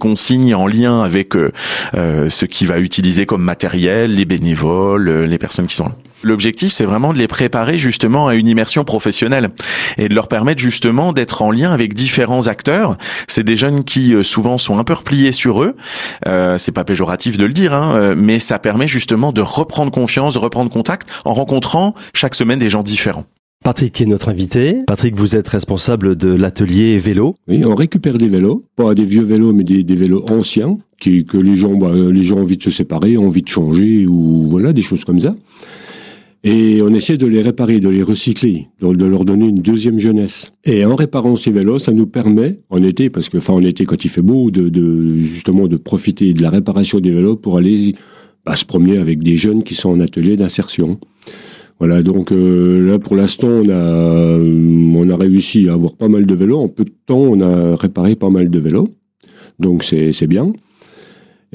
en 0.54 0.66
lien 0.66 1.02
avec 1.02 1.36
euh, 1.36 1.52
euh, 1.94 2.30
ce 2.30 2.46
qu'il 2.46 2.66
va 2.66 2.78
utiliser 2.78 3.26
comme 3.26 3.42
matériel, 3.42 4.14
les 4.14 4.24
bénévoles, 4.24 5.08
euh, 5.08 5.26
les 5.26 5.38
personnes 5.38 5.66
qui 5.66 5.74
sont 5.74 5.84
là. 5.84 5.96
L'objectif, 6.22 6.72
c'est 6.72 6.86
vraiment 6.86 7.12
de 7.12 7.18
les 7.18 7.28
préparer 7.28 7.76
justement 7.76 8.28
à 8.28 8.34
une 8.34 8.48
immersion 8.48 8.84
professionnelle 8.84 9.50
et 9.98 10.08
de 10.08 10.14
leur 10.14 10.28
permettre 10.28 10.60
justement 10.62 11.12
d'être 11.12 11.42
en 11.42 11.50
lien 11.50 11.70
avec 11.70 11.92
différents 11.92 12.46
acteurs. 12.46 12.96
C'est 13.28 13.44
des 13.44 13.56
jeunes 13.56 13.84
qui 13.84 14.14
souvent 14.22 14.56
sont 14.56 14.78
un 14.78 14.84
peu 14.84 14.94
repliés 14.94 15.32
sur 15.32 15.62
eux. 15.62 15.76
Euh, 16.26 16.56
c'est 16.56 16.72
pas 16.72 16.84
péjoratif 16.84 17.36
de 17.36 17.44
le 17.44 17.52
dire, 17.52 17.74
hein, 17.74 18.14
mais 18.16 18.38
ça 18.38 18.58
permet 18.58 18.88
justement 18.88 19.32
de 19.32 19.42
reprendre 19.42 19.90
confiance, 19.90 20.32
de 20.32 20.38
reprendre 20.38 20.70
contact 20.70 21.06
en 21.26 21.34
rencontrant 21.34 21.94
chaque 22.14 22.34
semaine 22.34 22.58
des 22.58 22.70
gens 22.70 22.82
différents. 22.82 23.26
Patrick 23.64 23.98
est 24.02 24.04
notre 24.04 24.28
invité. 24.28 24.80
Patrick, 24.86 25.16
vous 25.16 25.36
êtes 25.36 25.48
responsable 25.48 26.16
de 26.16 26.28
l'atelier 26.28 26.98
vélo. 26.98 27.36
Oui, 27.48 27.62
on 27.64 27.74
récupère 27.74 28.18
des 28.18 28.28
vélos, 28.28 28.62
pas 28.76 28.94
des 28.94 29.04
vieux 29.04 29.22
vélos, 29.22 29.54
mais 29.54 29.64
des, 29.64 29.82
vélos 29.94 30.22
anciens, 30.30 30.76
qui, 31.00 31.24
que 31.24 31.38
les 31.38 31.56
gens, 31.56 31.74
bah, 31.74 31.90
les 31.94 32.22
gens 32.22 32.36
ont 32.36 32.42
envie 32.42 32.58
de 32.58 32.62
se 32.62 32.70
séparer, 32.70 33.16
ont 33.16 33.28
envie 33.28 33.40
de 33.40 33.48
changer, 33.48 34.06
ou 34.06 34.48
voilà, 34.50 34.74
des 34.74 34.82
choses 34.82 35.02
comme 35.04 35.18
ça. 35.18 35.34
Et 36.44 36.82
on 36.82 36.92
essaie 36.92 37.16
de 37.16 37.26
les 37.26 37.40
réparer, 37.40 37.80
de 37.80 37.88
les 37.88 38.02
recycler, 38.02 38.68
de, 38.82 39.04
leur 39.06 39.24
donner 39.24 39.48
une 39.48 39.60
deuxième 39.60 39.98
jeunesse. 39.98 40.52
Et 40.66 40.84
en 40.84 40.94
réparant 40.94 41.34
ces 41.34 41.50
vélos, 41.50 41.78
ça 41.78 41.92
nous 41.92 42.06
permet, 42.06 42.58
en 42.68 42.82
été, 42.82 43.08
parce 43.08 43.30
que, 43.30 43.38
enfin, 43.38 43.54
en 43.54 43.62
été, 43.62 43.86
quand 43.86 44.04
il 44.04 44.10
fait 44.10 44.20
beau, 44.20 44.50
de, 44.50 44.68
de 44.68 45.16
justement 45.20 45.68
de 45.68 45.78
profiter 45.78 46.34
de 46.34 46.42
la 46.42 46.50
réparation 46.50 47.00
des 47.00 47.12
vélos 47.12 47.36
pour 47.36 47.56
aller 47.56 47.94
bah, 48.44 48.56
se 48.56 48.66
promener 48.66 48.98
avec 48.98 49.22
des 49.22 49.38
jeunes 49.38 49.62
qui 49.62 49.74
sont 49.74 49.88
en 49.88 50.00
atelier 50.00 50.36
d'insertion. 50.36 50.98
Voilà, 51.80 52.02
donc 52.02 52.30
euh, 52.32 52.88
là 52.88 52.98
pour 52.98 53.16
l'instant 53.16 53.48
on 53.48 53.68
a 53.68 53.72
euh, 53.72 54.94
on 54.94 55.10
a 55.10 55.16
réussi 55.16 55.68
à 55.68 55.74
avoir 55.74 55.94
pas 55.94 56.08
mal 56.08 56.24
de 56.24 56.34
vélos. 56.34 56.60
En 56.60 56.68
peu 56.68 56.84
de 56.84 56.92
temps, 57.06 57.18
on 57.18 57.40
a 57.40 57.76
réparé 57.76 58.14
pas 58.14 58.30
mal 58.30 58.48
de 58.48 58.58
vélos, 58.58 58.88
donc 59.58 59.84
c'est 59.84 60.26
bien. 60.26 60.52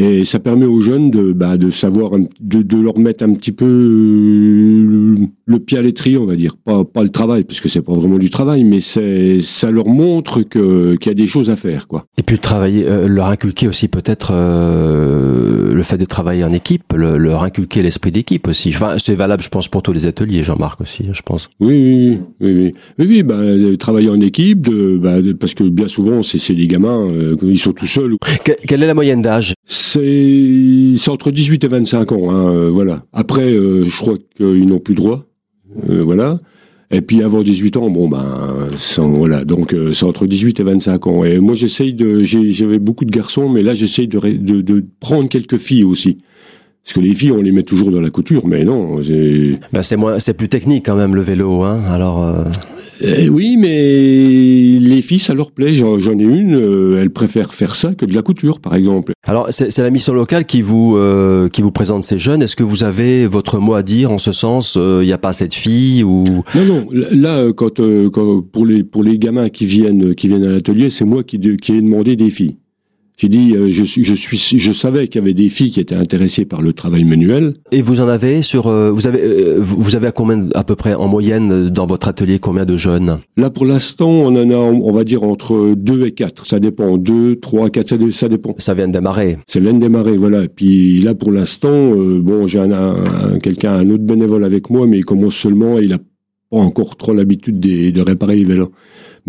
Et 0.02 0.24
ça 0.24 0.40
permet 0.40 0.66
aux 0.66 0.80
jeunes 0.80 1.12
de, 1.12 1.34
bah, 1.34 1.58
de 1.58 1.70
savoir, 1.70 2.12
de, 2.12 2.62
de, 2.62 2.78
leur 2.78 2.98
mettre 2.98 3.26
un 3.26 3.34
petit 3.34 3.52
peu 3.52 3.66
euh, 3.66 5.16
le 5.46 5.60
pied 5.60 5.78
à 5.78 5.82
l'étrier, 5.82 6.18
on 6.18 6.26
va 6.26 6.38
dire. 6.38 6.56
Pas, 6.56 6.86
pas 6.86 7.04
le 7.04 7.10
travail, 7.10 7.44
parce 7.44 7.60
que 7.60 7.68
c'est 7.68 7.82
pas 7.82 7.92
vraiment 7.92 8.18
du 8.18 8.30
travail, 8.30 8.64
mais 8.64 8.80
ça 8.80 9.70
leur 9.70 9.88
montre 9.88 10.42
qu'il 10.44 11.06
y 11.06 11.10
a 11.10 11.14
des 11.14 11.28
choses 11.28 11.50
à 11.50 11.58
faire, 11.58 11.90
quoi. 11.90 12.06
Et 12.18 12.24
puis 12.24 12.40
travailler, 12.40 12.88
euh, 12.88 13.10
leur 13.10 13.28
inculquer 13.28 13.68
aussi 13.68 13.90
peut-être 13.90 14.30
euh, 14.32 15.74
le 15.74 15.84
fait 15.84 15.98
de 15.98 16.06
travailler 16.06 16.46
en 16.46 16.52
équipe, 16.52 16.94
leur 16.94 17.44
inculquer 17.44 17.84
l'esprit 17.84 18.14
d'équipe 18.14 18.48
aussi. 18.48 18.70
Enfin, 18.70 18.96
c'est 19.00 19.16
valable, 19.16 19.44
je 19.44 19.50
pense, 19.50 19.68
pour 19.68 19.84
tous 19.84 19.92
les 19.92 20.08
ateliers, 20.08 20.44
Jean-Marc 20.44 20.80
aussi, 20.80 21.08
je 21.12 21.22
pense. 21.22 21.50
Oui, 21.60 21.68
oui, 21.68 22.20
oui, 22.40 22.54
oui, 22.54 22.74
oui, 23.00 23.06
oui 23.10 23.24
bah, 23.24 23.36
travailler 23.78 24.10
en 24.10 24.22
équipe, 24.22 24.70
de, 24.70 24.98
bah, 24.98 25.16
parce 25.38 25.56
que 25.56 25.66
bien 25.66 25.90
souvent, 25.90 26.24
c'est, 26.24 26.38
c'est 26.38 26.56
des 26.56 26.68
gamins, 26.68 27.06
ils 27.44 27.60
sont 27.60 27.74
tout 27.74 27.86
seuls. 27.86 28.16
quelle 28.66 28.82
est 28.82 28.88
la 28.88 28.94
moyenne 28.94 29.22
d'âge? 29.22 29.56
C'est 29.90 31.10
entre 31.10 31.32
18 31.32 31.64
et 31.64 31.68
25 31.68 32.12
ans, 32.12 32.30
hein, 32.30 32.50
euh, 32.54 32.70
voilà. 32.70 33.04
Après, 33.14 33.52
euh, 33.52 33.86
je 33.86 33.98
crois 33.98 34.18
qu'ils 34.38 34.66
n'ont 34.68 34.80
plus 34.80 34.94
droit, 34.94 35.26
euh, 35.90 36.04
voilà. 36.04 36.40
Et 36.92 37.02
puis 37.02 37.22
avant 37.22 37.42
18 37.42 37.78
ans, 37.78 37.90
bon 37.92 38.08
ben, 38.10 38.68
voilà, 38.98 39.46
donc 39.46 39.74
euh, 39.74 39.94
c'est 39.94 40.06
entre 40.06 40.26
18 40.26 40.60
et 40.60 40.64
25 40.64 41.08
ans. 41.08 41.24
Et 41.24 41.40
moi 41.40 41.54
j'essaye 41.54 41.94
de, 41.94 42.24
j'avais 42.24 42.80
beaucoup 42.80 43.06
de 43.06 43.12
garçons, 43.12 43.48
mais 43.48 43.62
là 43.62 43.76
j'essaye 43.76 44.08
de, 44.08 44.20
de, 44.20 44.62
de 44.62 44.86
prendre 45.00 45.30
quelques 45.30 45.58
filles 45.58 45.84
aussi. 45.84 46.18
Parce 46.84 46.94
que 46.96 47.00
les 47.02 47.14
filles, 47.14 47.32
on 47.32 47.42
les 47.42 47.52
met 47.52 47.62
toujours 47.62 47.92
dans 47.92 48.02
la 48.02 48.10
couture, 48.10 48.48
mais 48.48 48.64
non. 48.64 49.00
Ben 49.74 49.82
c'est 49.84 49.98
moins, 49.98 50.18
c'est 50.18 50.34
plus 50.34 50.50
technique 50.50 50.86
quand 50.86 50.96
même 50.96 51.14
le 51.14 51.22
vélo, 51.22 51.62
hein. 51.64 51.82
Alors. 51.88 52.24
Euh... 52.24 52.46
Eh 53.02 53.30
oui, 53.30 53.56
mais 53.58 54.80
les 54.80 55.02
filles, 55.02 55.20
ça 55.20 55.34
leur 55.34 55.52
plaît. 55.52 55.74
J'en 55.74 55.98
ai 55.98 56.24
une, 56.24 56.56
euh, 56.56 57.02
elle 57.02 57.12
préfère 57.12 57.54
faire 57.54 57.76
ça 57.76 57.94
que 57.94 58.06
de 58.06 58.14
la 58.14 58.22
couture, 58.22 58.60
par 58.60 58.76
exemple. 58.76 59.14
Alors, 59.28 59.48
c'est 59.52 59.78
la 59.78 59.90
mission 59.90 60.14
locale 60.14 60.46
qui 60.46 60.62
vous 60.62 60.96
euh, 60.98 61.50
qui 61.50 61.62
vous 61.62 61.72
présente 61.72 62.04
ces 62.04 62.18
jeunes. 62.18 62.42
Est-ce 62.42 62.56
que 62.56 62.64
vous 62.64 62.84
avez 62.84 63.28
votre 63.28 63.60
mot 63.60 63.74
à 63.74 63.84
dire 63.84 64.12
en 64.12 64.18
ce 64.18 64.32
sens 64.32 64.76
Il 64.76 64.82
euh, 64.82 65.04
n'y 65.04 65.14
a 65.14 65.18
pas 65.18 65.34
cette 65.34 65.54
fille 65.54 66.04
ou 66.04 66.24
Non, 66.56 66.66
non. 66.66 66.88
Là, 66.92 67.52
quand, 67.54 67.80
quand, 68.12 68.42
pour 68.42 68.66
les 68.66 68.84
pour 68.84 69.04
les 69.04 69.18
gamins 69.18 69.50
qui 69.50 69.66
viennent 69.66 70.16
qui 70.16 70.28
viennent 70.28 70.46
à 70.46 70.52
l'atelier, 70.52 70.90
c'est 70.90 71.06
moi 71.06 71.24
qui 71.24 71.40
qui 71.58 71.76
ai 71.76 71.82
demandé 71.82 72.16
des 72.16 72.30
filles. 72.30 72.58
J'ai 73.20 73.28
dit, 73.28 73.54
euh, 73.54 73.68
je, 73.70 73.84
suis, 73.84 74.06
je 74.06 74.16
suis, 74.16 74.38
je 74.38 74.72
savais 74.72 75.10
qu'il 75.10 75.20
y 75.20 75.24
avait 75.26 75.34
des 75.34 75.50
filles 75.50 75.72
qui 75.72 75.82
étaient 75.82 75.94
intéressées 75.94 76.46
par 76.46 76.62
le 76.62 76.72
travail 76.72 77.04
manuel. 77.04 77.56
Et 77.74 77.82
vous 77.82 78.00
en 78.00 78.08
avez 78.08 78.42
sur, 78.44 78.68
euh, 78.68 78.92
vous 78.92 79.08
avez, 79.08 79.20
euh, 79.22 79.58
vous 79.60 79.98
avez 79.98 80.08
à 80.08 80.14
combien, 80.14 80.48
à 80.56 80.64
peu 80.64 80.78
près 80.78 80.94
en 80.94 81.10
moyenne 81.10 81.70
dans 81.70 81.86
votre 81.86 82.08
atelier, 82.08 82.40
combien 82.40 82.64
de 82.64 82.78
jeunes? 82.78 83.18
Là, 83.36 83.50
pour 83.50 83.66
l'instant, 83.66 84.10
on 84.10 84.28
en 84.28 84.50
a, 84.50 84.56
on 84.56 84.92
va 84.94 85.04
dire 85.04 85.24
entre 85.24 85.76
2 85.76 86.06
et 86.06 86.12
4. 86.14 86.46
Ça 86.46 86.62
dépend, 86.62 86.98
2, 86.98 87.36
3, 87.42 87.70
4, 87.70 87.90
ça, 88.12 88.30
dépend. 88.30 88.56
Ça 88.58 88.74
vient 88.74 88.88
de 88.88 88.94
démarrer. 88.94 89.38
Ça 89.48 89.60
vient 89.60 89.74
de 89.74 89.80
démarrer, 89.80 90.16
voilà. 90.16 90.48
Puis 90.48 91.00
là, 91.00 91.14
pour 91.14 91.34
l'instant, 91.34 91.90
bon, 91.90 92.48
j'ai 92.48 92.60
un, 92.60 92.72
un, 92.72 93.40
quelqu'un, 93.40 93.74
un 93.74 93.90
autre 93.90 94.04
bénévole 94.04 94.46
avec 94.46 94.70
moi, 94.70 94.88
mais 94.88 94.98
il 94.98 95.04
commence 95.04 95.36
seulement 95.36 95.78
et 95.78 95.84
il 95.84 95.94
a 95.94 95.98
pas 95.98 96.58
encore 96.58 96.96
trop 96.96 97.14
l'habitude 97.14 97.60
de, 97.60 97.92
de 97.92 98.02
réparer 98.02 98.38
les 98.38 98.46
vélos. 98.46 98.72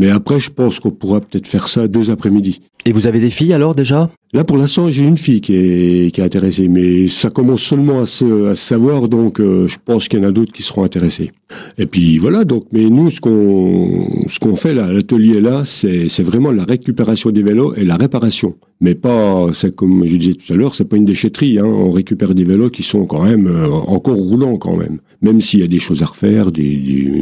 Mais 0.01 0.09
après, 0.09 0.41
je 0.41 0.51
pense 0.51 0.81
qu'on 0.81 0.93
pourra 0.93 1.21
peut-être 1.21 1.47
faire 1.47 1.69
ça 1.69 1.87
deux 1.87 2.09
après-midi. 2.09 2.63
Et 2.87 2.93
vous 2.93 3.07
avez 3.07 3.21
des 3.21 3.29
filles 3.29 3.53
alors 3.53 3.75
déjà? 3.75 4.11
Là, 4.33 4.45
pour 4.45 4.57
l'instant, 4.57 4.89
j'ai 4.89 5.05
une 5.05 5.19
fille 5.19 5.43
qui 5.43 5.55
est, 5.55 6.11
qui 6.11 6.23
est 6.23 6.25
intéressée, 6.25 6.69
mais 6.69 7.07
ça 7.07 7.29
commence 7.29 7.61
seulement 7.61 8.01
à 8.01 8.07
se, 8.07 8.47
à 8.47 8.55
se 8.55 8.65
savoir, 8.65 9.09
donc 9.09 9.41
euh, 9.41 9.67
je 9.67 9.77
pense 9.85 10.09
qu'il 10.09 10.21
y 10.21 10.25
en 10.25 10.29
a 10.29 10.33
d'autres 10.33 10.55
qui 10.55 10.63
seront 10.63 10.85
intéressés. 10.85 11.33
Et 11.77 11.85
puis 11.85 12.17
voilà, 12.17 12.47
donc, 12.47 12.65
mais 12.73 12.89
nous, 12.89 13.11
ce 13.11 13.21
qu'on, 13.21 14.25
ce 14.27 14.39
qu'on 14.39 14.57
fait 14.57 14.73
là, 14.73 14.91
l'atelier 14.91 15.39
là, 15.43 15.67
c'est, 15.67 16.09
c'est 16.09 16.23
vraiment 16.23 16.51
la 16.51 16.65
récupération 16.65 17.31
des 17.31 17.43
vélos 17.43 17.75
et 17.75 17.85
la 17.85 17.99
réparation. 17.99 18.55
Mais 18.81 18.95
pas, 18.95 19.49
c'est 19.53 19.77
comme 19.77 20.07
je 20.07 20.17
disais 20.17 20.33
tout 20.33 20.51
à 20.51 20.57
l'heure, 20.57 20.75
c'est 20.77 20.89
pas 20.89 20.97
une 20.97 21.05
déchetterie. 21.05 21.59
Hein. 21.59 21.67
On 21.67 21.91
récupère 21.91 22.35
des 22.35 22.45
vélos 22.45 22.71
qui 22.71 22.85
sont 22.85 23.05
quand 23.05 23.25
même 23.25 23.49
euh, 23.49 23.69
encore 23.69 24.17
roulants 24.17 24.57
quand 24.57 24.79
même, 24.79 24.97
même 25.21 25.43
s'il 25.43 25.61
y 25.61 25.65
a 25.65 25.69
des 25.69 25.79
choses 25.79 26.01
à 26.01 26.07
refaire, 26.07 26.53
des, 26.53 26.63
des 26.63 27.13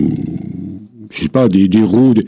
je 1.10 1.22
sais 1.22 1.28
pas, 1.28 1.48
des, 1.48 1.66
des 1.66 1.82
roues. 1.82 2.14
Des, 2.14 2.24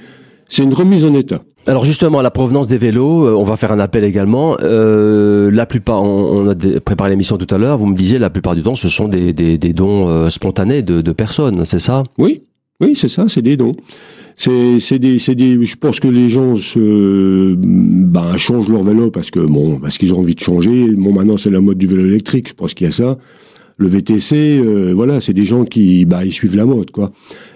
c'est 0.50 0.64
une 0.64 0.74
remise 0.74 1.04
en 1.04 1.14
état. 1.14 1.42
Alors 1.66 1.84
justement, 1.84 2.22
la 2.22 2.30
provenance 2.30 2.66
des 2.66 2.76
vélos, 2.76 3.24
euh, 3.24 3.34
on 3.34 3.44
va 3.44 3.56
faire 3.56 3.70
un 3.70 3.78
appel 3.78 4.02
également. 4.04 4.56
Euh, 4.60 5.50
la 5.50 5.64
plupart, 5.64 6.02
on, 6.02 6.48
a 6.48 6.54
préparé 6.80 7.10
l'émission 7.10 7.38
tout 7.38 7.54
à 7.54 7.58
l'heure, 7.58 7.78
vous 7.78 7.86
me 7.86 7.96
disiez, 7.96 8.18
la 8.18 8.30
plupart 8.30 8.54
du 8.54 8.62
temps, 8.62 8.74
ce 8.74 8.88
sont 8.88 9.08
des, 9.08 9.32
des, 9.32 9.56
des 9.58 9.72
dons 9.72 10.08
euh, 10.08 10.28
spontanés 10.28 10.82
de, 10.82 11.00
de 11.00 11.12
personnes, 11.12 11.64
c'est 11.64 11.78
ça? 11.78 12.02
Oui, 12.18 12.42
oui, 12.80 12.94
c'est 12.96 13.08
ça, 13.08 13.28
c'est 13.28 13.42
des 13.42 13.56
dons. 13.56 13.76
C'est, 14.36 14.98
des, 14.98 15.18
c'est 15.18 15.34
des, 15.34 15.64
je 15.66 15.76
pense 15.76 16.00
que 16.00 16.08
les 16.08 16.30
gens 16.30 16.56
se, 16.56 17.54
ben, 17.54 18.36
changent 18.38 18.68
leur 18.68 18.82
vélo 18.82 19.10
parce 19.10 19.30
que 19.30 19.40
bon, 19.40 19.78
parce 19.78 19.98
qu'ils 19.98 20.14
ont 20.14 20.18
envie 20.18 20.34
de 20.34 20.40
changer. 20.40 20.90
Bon, 20.96 21.12
maintenant 21.12 21.36
c'est 21.36 21.50
la 21.50 21.60
mode 21.60 21.76
du 21.76 21.86
vélo 21.86 22.06
électrique, 22.06 22.48
je 22.48 22.54
pense 22.54 22.72
qu'il 22.72 22.86
y 22.86 22.88
a 22.88 22.92
ça 22.92 23.18
le 23.80 23.88
VTC, 23.88 24.60
euh, 24.62 24.92
voilà, 24.94 25.22
c'est 25.22 25.32
des 25.32 25.46
gens 25.46 25.64
qui, 25.64 26.04
bah, 26.04 26.22
ils 26.22 26.32
suivent 26.32 26.54
la 26.54 26.66
mode, 26.66 26.90
quoi. 26.90 27.10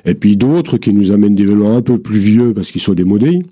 Et 0.07 0.15
puis 0.15 0.39
d'autres 0.39 0.79
qui 0.79 0.95
nous 0.95 1.13
amènent 1.13 1.35
des 1.35 1.45
vélos 1.45 1.67
un 1.67 1.83
peu 1.83 1.99
plus 1.99 2.19
vieux 2.19 2.55
parce 2.55 2.73
qu'ils 2.73 2.81
sont 2.81 2.95
démodés 2.95 3.43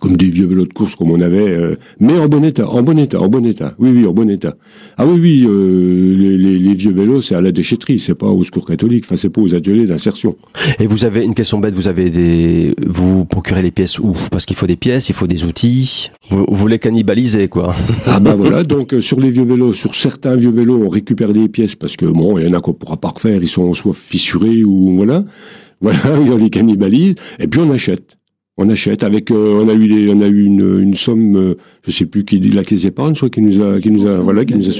comme 0.00 0.16
des 0.16 0.28
vieux 0.28 0.46
vélos 0.46 0.66
de 0.66 0.72
course 0.72 0.94
comme 0.94 1.10
on 1.10 1.20
avait, 1.20 1.48
euh, 1.48 1.76
mais 2.00 2.18
en 2.18 2.28
bon 2.28 2.44
état, 2.44 2.68
en 2.68 2.82
bon 2.82 2.98
état, 2.98 3.20
en 3.20 3.28
bon 3.28 3.46
état. 3.46 3.74
Oui, 3.78 3.90
oui, 3.94 4.06
en 4.06 4.12
bon 4.12 4.28
état. 4.28 4.54
Ah 4.98 5.06
oui, 5.06 5.18
oui, 5.20 5.46
euh, 5.48 6.14
les, 6.16 6.36
les, 6.36 6.58
les, 6.58 6.74
vieux 6.74 6.92
vélos, 6.92 7.22
c'est 7.22 7.34
à 7.34 7.40
la 7.40 7.52
déchetterie, 7.52 7.98
c'est 7.98 8.14
pas 8.14 8.26
au 8.26 8.44
secours 8.44 8.66
catholique, 8.66 9.04
enfin 9.06 9.16
c'est 9.16 9.30
pas 9.30 9.40
aux 9.40 9.54
ateliers 9.54 9.86
d'insertion. 9.86 10.36
Et 10.80 10.86
vous 10.86 11.04
avez 11.04 11.24
une 11.24 11.34
question 11.34 11.58
bête, 11.58 11.74
vous 11.74 11.88
avez 11.88 12.10
des, 12.10 12.74
vous 12.86 13.24
procurez 13.24 13.62
les 13.62 13.70
pièces 13.70 13.98
où? 13.98 14.12
Parce 14.30 14.44
qu'il 14.44 14.56
faut 14.56 14.66
des 14.66 14.76
pièces, 14.76 15.08
il 15.08 15.14
faut 15.14 15.26
des 15.26 15.44
outils. 15.44 16.10
Vous, 16.30 16.44
vous 16.48 16.66
les 16.66 16.78
cannibalisez, 16.78 17.48
quoi. 17.48 17.74
Ah 18.06 18.20
ben 18.20 18.34
voilà, 18.36 18.64
donc 18.64 18.92
euh, 18.92 19.00
sur 19.00 19.20
les 19.20 19.30
vieux 19.30 19.44
vélos, 19.44 19.72
sur 19.72 19.94
certains 19.94 20.36
vieux 20.36 20.50
vélos, 20.50 20.82
on 20.84 20.88
récupère 20.88 21.32
des 21.32 21.48
pièces 21.48 21.74
parce 21.74 21.96
que 21.96 22.06
bon, 22.06 22.38
il 22.38 22.46
y 22.46 22.50
en 22.50 22.58
a 22.58 22.60
qu'on 22.60 22.74
pourra 22.74 22.96
pas 22.96 23.08
refaire, 23.08 23.42
ils 23.42 23.48
sont 23.48 23.72
soit 23.72 23.94
fissurés 23.94 24.64
ou 24.64 24.96
voilà, 24.96 25.24
voilà, 25.80 25.98
on 26.20 26.36
les 26.36 26.50
cannibalise, 26.50 27.14
et 27.38 27.46
puis 27.46 27.60
on 27.60 27.70
achète 27.70 28.15
on 28.58 28.68
achète 28.68 29.02
avec 29.02 29.30
euh, 29.30 29.62
on 29.62 29.68
a 29.68 29.74
eu 29.74 29.88
des, 29.88 30.12
on 30.12 30.20
a 30.20 30.28
eu 30.28 30.44
une, 30.44 30.80
une 30.80 30.94
somme 30.94 31.36
euh, 31.36 31.54
je 31.86 31.90
sais 31.90 32.06
plus 32.06 32.24
qui 32.24 32.38
la 32.40 32.64
caisse 32.64 32.82
d'épargne 32.82 33.14
crois 33.14 33.30
qui 33.30 33.42
nous 33.42 33.60
a 33.62 33.80
qui 33.80 33.90
nous 33.90 34.06
a 34.06 34.18
voilà 34.18 34.44
qui 34.44 34.54
nous 34.54 34.68
a 34.68 34.72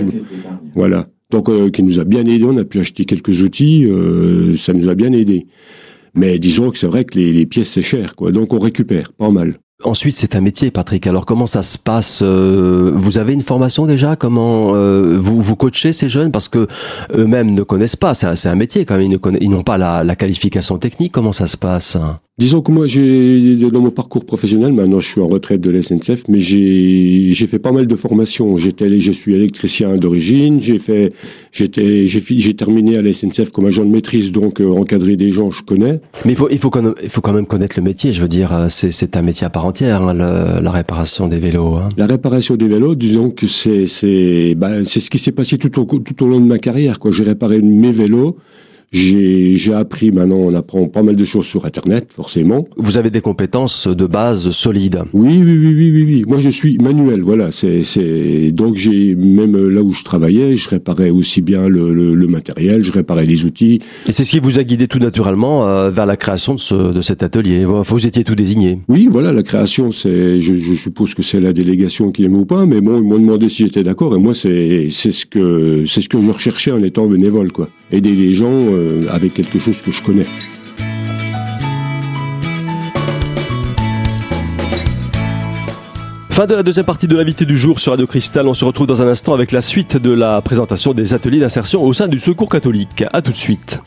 voilà 0.74 1.06
donc 1.30 1.48
euh, 1.48 1.70
qui 1.70 1.82
nous 1.82 1.98
a 1.98 2.04
bien 2.04 2.24
aidé 2.24 2.44
on 2.44 2.56
a 2.56 2.64
pu 2.64 2.80
acheter 2.80 3.04
quelques 3.04 3.42
outils 3.42 3.86
ça 4.58 4.72
nous 4.72 4.88
a 4.88 4.94
bien 4.94 5.12
aidé 5.12 5.46
mais 6.14 6.38
disons 6.38 6.70
que 6.70 6.78
c'est 6.78 6.86
vrai 6.86 7.04
que 7.04 7.18
les, 7.18 7.32
les 7.32 7.46
pièces 7.46 7.70
c'est 7.70 7.82
cher 7.82 8.16
quoi 8.16 8.32
donc 8.32 8.52
on 8.52 8.58
récupère 8.58 9.12
pas 9.12 9.30
mal 9.30 9.54
Ensuite, 9.84 10.16
c'est 10.16 10.34
un 10.34 10.40
métier, 10.40 10.70
Patrick. 10.70 11.06
Alors, 11.06 11.26
comment 11.26 11.46
ça 11.46 11.60
se 11.60 11.76
passe 11.76 12.22
Vous 12.22 13.18
avez 13.18 13.34
une 13.34 13.42
formation 13.42 13.84
déjà? 13.84 14.16
Comment 14.16 14.72
vous 14.72 15.42
vous 15.42 15.54
coachez 15.54 15.92
ces 15.92 16.08
jeunes? 16.08 16.32
Parce 16.32 16.48
que 16.48 16.66
eux-mêmes 17.14 17.50
ne 17.50 17.62
connaissent 17.62 17.94
pas. 17.94 18.14
C'est 18.14 18.48
un, 18.48 18.54
métier 18.54 18.86
quand 18.86 18.96
même. 18.96 19.18
Ils 19.38 19.50
n'ont 19.50 19.62
pas 19.62 19.76
la, 19.76 20.02
la, 20.02 20.16
qualification 20.16 20.78
technique. 20.78 21.12
Comment 21.12 21.32
ça 21.32 21.46
se 21.46 21.58
passe? 21.58 21.98
Disons 22.38 22.60
que 22.60 22.70
moi, 22.70 22.86
j'ai 22.86 23.56
dans 23.56 23.80
mon 23.80 23.90
parcours 23.90 24.26
professionnel, 24.26 24.74
maintenant 24.74 25.00
je 25.00 25.08
suis 25.08 25.22
en 25.22 25.26
retraite 25.26 25.62
de 25.62 25.70
la 25.70 25.82
SNCF, 25.82 26.24
mais 26.28 26.38
j'ai 26.38 27.32
j'ai 27.32 27.46
fait 27.46 27.58
pas 27.58 27.72
mal 27.72 27.86
de 27.86 27.96
formations. 27.96 28.58
J'étais, 28.58 29.00
je 29.00 29.10
suis 29.10 29.34
électricien 29.34 29.94
d'origine. 29.94 30.60
J'ai 30.60 30.78
fait, 30.78 31.14
j'étais, 31.50 32.06
j'ai 32.06 32.22
j'ai 32.38 32.52
terminé 32.54 32.98
à 32.98 33.00
la 33.00 33.14
SNCF 33.14 33.52
comme 33.52 33.64
agent 33.64 33.86
de 33.86 33.90
maîtrise, 33.90 34.32
donc 34.32 34.60
euh, 34.60 34.68
encadrer 34.68 35.16
des 35.16 35.32
gens, 35.32 35.50
je 35.50 35.62
connais. 35.62 35.98
Mais 36.26 36.32
il 36.32 36.36
faut 36.36 36.50
il 36.50 36.58
faut 36.58 36.68
quand 36.68 36.82
même, 36.82 36.94
il 37.02 37.08
faut 37.08 37.22
quand 37.22 37.32
même 37.32 37.46
connaître 37.46 37.76
le 37.78 37.82
métier. 37.82 38.12
Je 38.12 38.20
veux 38.20 38.28
dire, 38.28 38.52
euh, 38.52 38.66
c'est 38.68 38.90
c'est 38.90 39.16
un 39.16 39.22
métier 39.22 39.46
à 39.46 39.50
part 39.50 39.64
entière, 39.64 40.02
hein, 40.02 40.12
la 40.12 40.70
réparation 40.70 41.28
des 41.28 41.38
vélos. 41.38 41.76
Hein. 41.76 41.88
La 41.96 42.06
réparation 42.06 42.56
des 42.56 42.68
vélos, 42.68 42.96
disons 42.96 43.30
que 43.30 43.46
c'est 43.46 43.86
c'est 43.86 44.54
bah, 44.54 44.84
c'est 44.84 45.00
ce 45.00 45.08
qui 45.08 45.18
s'est 45.18 45.32
passé 45.32 45.56
tout 45.56 45.80
au 45.80 45.84
tout 46.00 46.22
au 46.22 46.28
long 46.28 46.40
de 46.40 46.46
ma 46.46 46.58
carrière. 46.58 46.98
Quoi, 46.98 47.12
j'ai 47.12 47.24
réparé 47.24 47.62
mes 47.62 47.92
vélos. 47.92 48.36
J'ai 48.92 49.72
appris, 49.74 50.12
maintenant 50.12 50.36
on 50.36 50.54
apprend 50.54 50.86
pas 50.86 51.02
mal 51.02 51.16
de 51.16 51.24
choses 51.24 51.46
sur 51.46 51.64
Internet, 51.66 52.08
forcément. 52.10 52.68
Vous 52.76 52.98
avez 52.98 53.10
des 53.10 53.20
compétences 53.20 53.88
de 53.88 54.06
base 54.06 54.50
solides. 54.50 55.02
Oui, 55.12 55.42
oui, 55.44 55.58
oui, 55.58 55.74
oui, 55.74 55.90
oui. 55.92 56.04
oui. 56.06 56.24
Moi 56.26 56.38
je 56.38 56.50
suis 56.50 56.78
manuel, 56.78 57.22
voilà. 57.22 57.50
C'est 57.50 58.50
Donc 58.52 58.76
j'ai, 58.76 59.14
même 59.14 59.68
là 59.68 59.82
où 59.82 59.92
je 59.92 60.04
travaillais, 60.04 60.56
je 60.56 60.68
réparais 60.68 61.10
aussi 61.10 61.42
bien 61.42 61.68
le, 61.68 61.92
le, 61.92 62.14
le 62.14 62.26
matériel, 62.26 62.82
je 62.82 62.92
réparais 62.92 63.26
les 63.26 63.44
outils. 63.44 63.80
Et 64.08 64.12
c'est 64.12 64.24
ce 64.24 64.30
qui 64.30 64.38
vous 64.38 64.58
a 64.58 64.64
guidé 64.64 64.88
tout 64.88 64.98
naturellement 64.98 65.66
euh, 65.66 65.90
vers 65.90 66.06
la 66.06 66.16
création 66.16 66.54
de, 66.54 66.60
ce, 66.60 66.92
de 66.92 67.00
cet 67.00 67.22
atelier. 67.22 67.64
Vous 67.64 68.06
étiez 68.06 68.24
tout 68.24 68.34
désigné. 68.34 68.80
Oui, 68.88 69.08
voilà, 69.10 69.32
la 69.32 69.42
création, 69.42 69.90
c'est, 69.90 70.40
je, 70.40 70.54
je, 70.54 70.74
suppose 70.74 71.14
que 71.14 71.22
c'est 71.22 71.40
la 71.40 71.52
délégation 71.52 72.10
qui 72.10 72.24
aime 72.24 72.36
ou 72.36 72.44
pas, 72.44 72.66
mais 72.66 72.80
bon, 72.80 72.98
ils 72.98 73.04
m'ont 73.04 73.18
demandé 73.18 73.48
si 73.48 73.64
j'étais 73.64 73.82
d'accord, 73.82 74.14
et 74.14 74.18
moi 74.18 74.34
c'est 74.34 74.88
ce 74.88 75.26
que 75.26 75.84
c'est 75.86 76.00
ce 76.00 76.08
que 76.08 76.20
je 76.22 76.30
recherchais 76.30 76.70
en 76.70 76.82
étant 76.82 77.06
bénévole, 77.06 77.52
quoi. 77.52 77.68
Aider 77.90 78.12
les 78.12 78.34
gens. 78.34 78.50
Euh, 78.76 79.06
avec 79.10 79.34
quelque 79.34 79.58
chose 79.58 79.80
que 79.80 79.90
je 79.90 80.02
connais. 80.02 80.26
Fin 86.30 86.46
de 86.46 86.54
la 86.54 86.62
deuxième 86.62 86.84
partie 86.84 87.08
de 87.08 87.16
l'invité 87.16 87.46
du 87.46 87.56
jour 87.56 87.80
sur 87.80 87.92
Radio 87.92 88.06
Cristal. 88.06 88.46
On 88.46 88.52
se 88.52 88.64
retrouve 88.64 88.86
dans 88.86 89.00
un 89.00 89.08
instant 89.08 89.32
avec 89.32 89.52
la 89.52 89.62
suite 89.62 89.96
de 89.96 90.12
la 90.12 90.42
présentation 90.42 90.92
des 90.92 91.14
ateliers 91.14 91.40
d'insertion 91.40 91.82
au 91.82 91.92
sein 91.94 92.08
du 92.08 92.18
Secours 92.18 92.50
catholique. 92.50 93.04
A 93.12 93.22
tout 93.22 93.32
de 93.32 93.36
suite. 93.36 93.80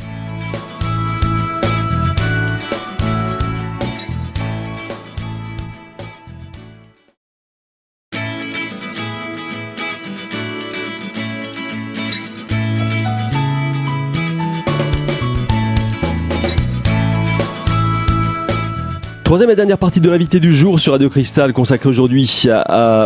Troisième 19.29 19.51
et 19.51 19.55
dernière 19.55 19.77
partie 19.77 19.99
de 19.99 20.09
l'invité 20.09 20.39
du 20.39 20.55
jour 20.55 20.79
sur 20.79 20.93
Radio 20.93 21.07
Cristal 21.07 21.53
consacrée 21.53 21.87
aujourd'hui 21.87 22.47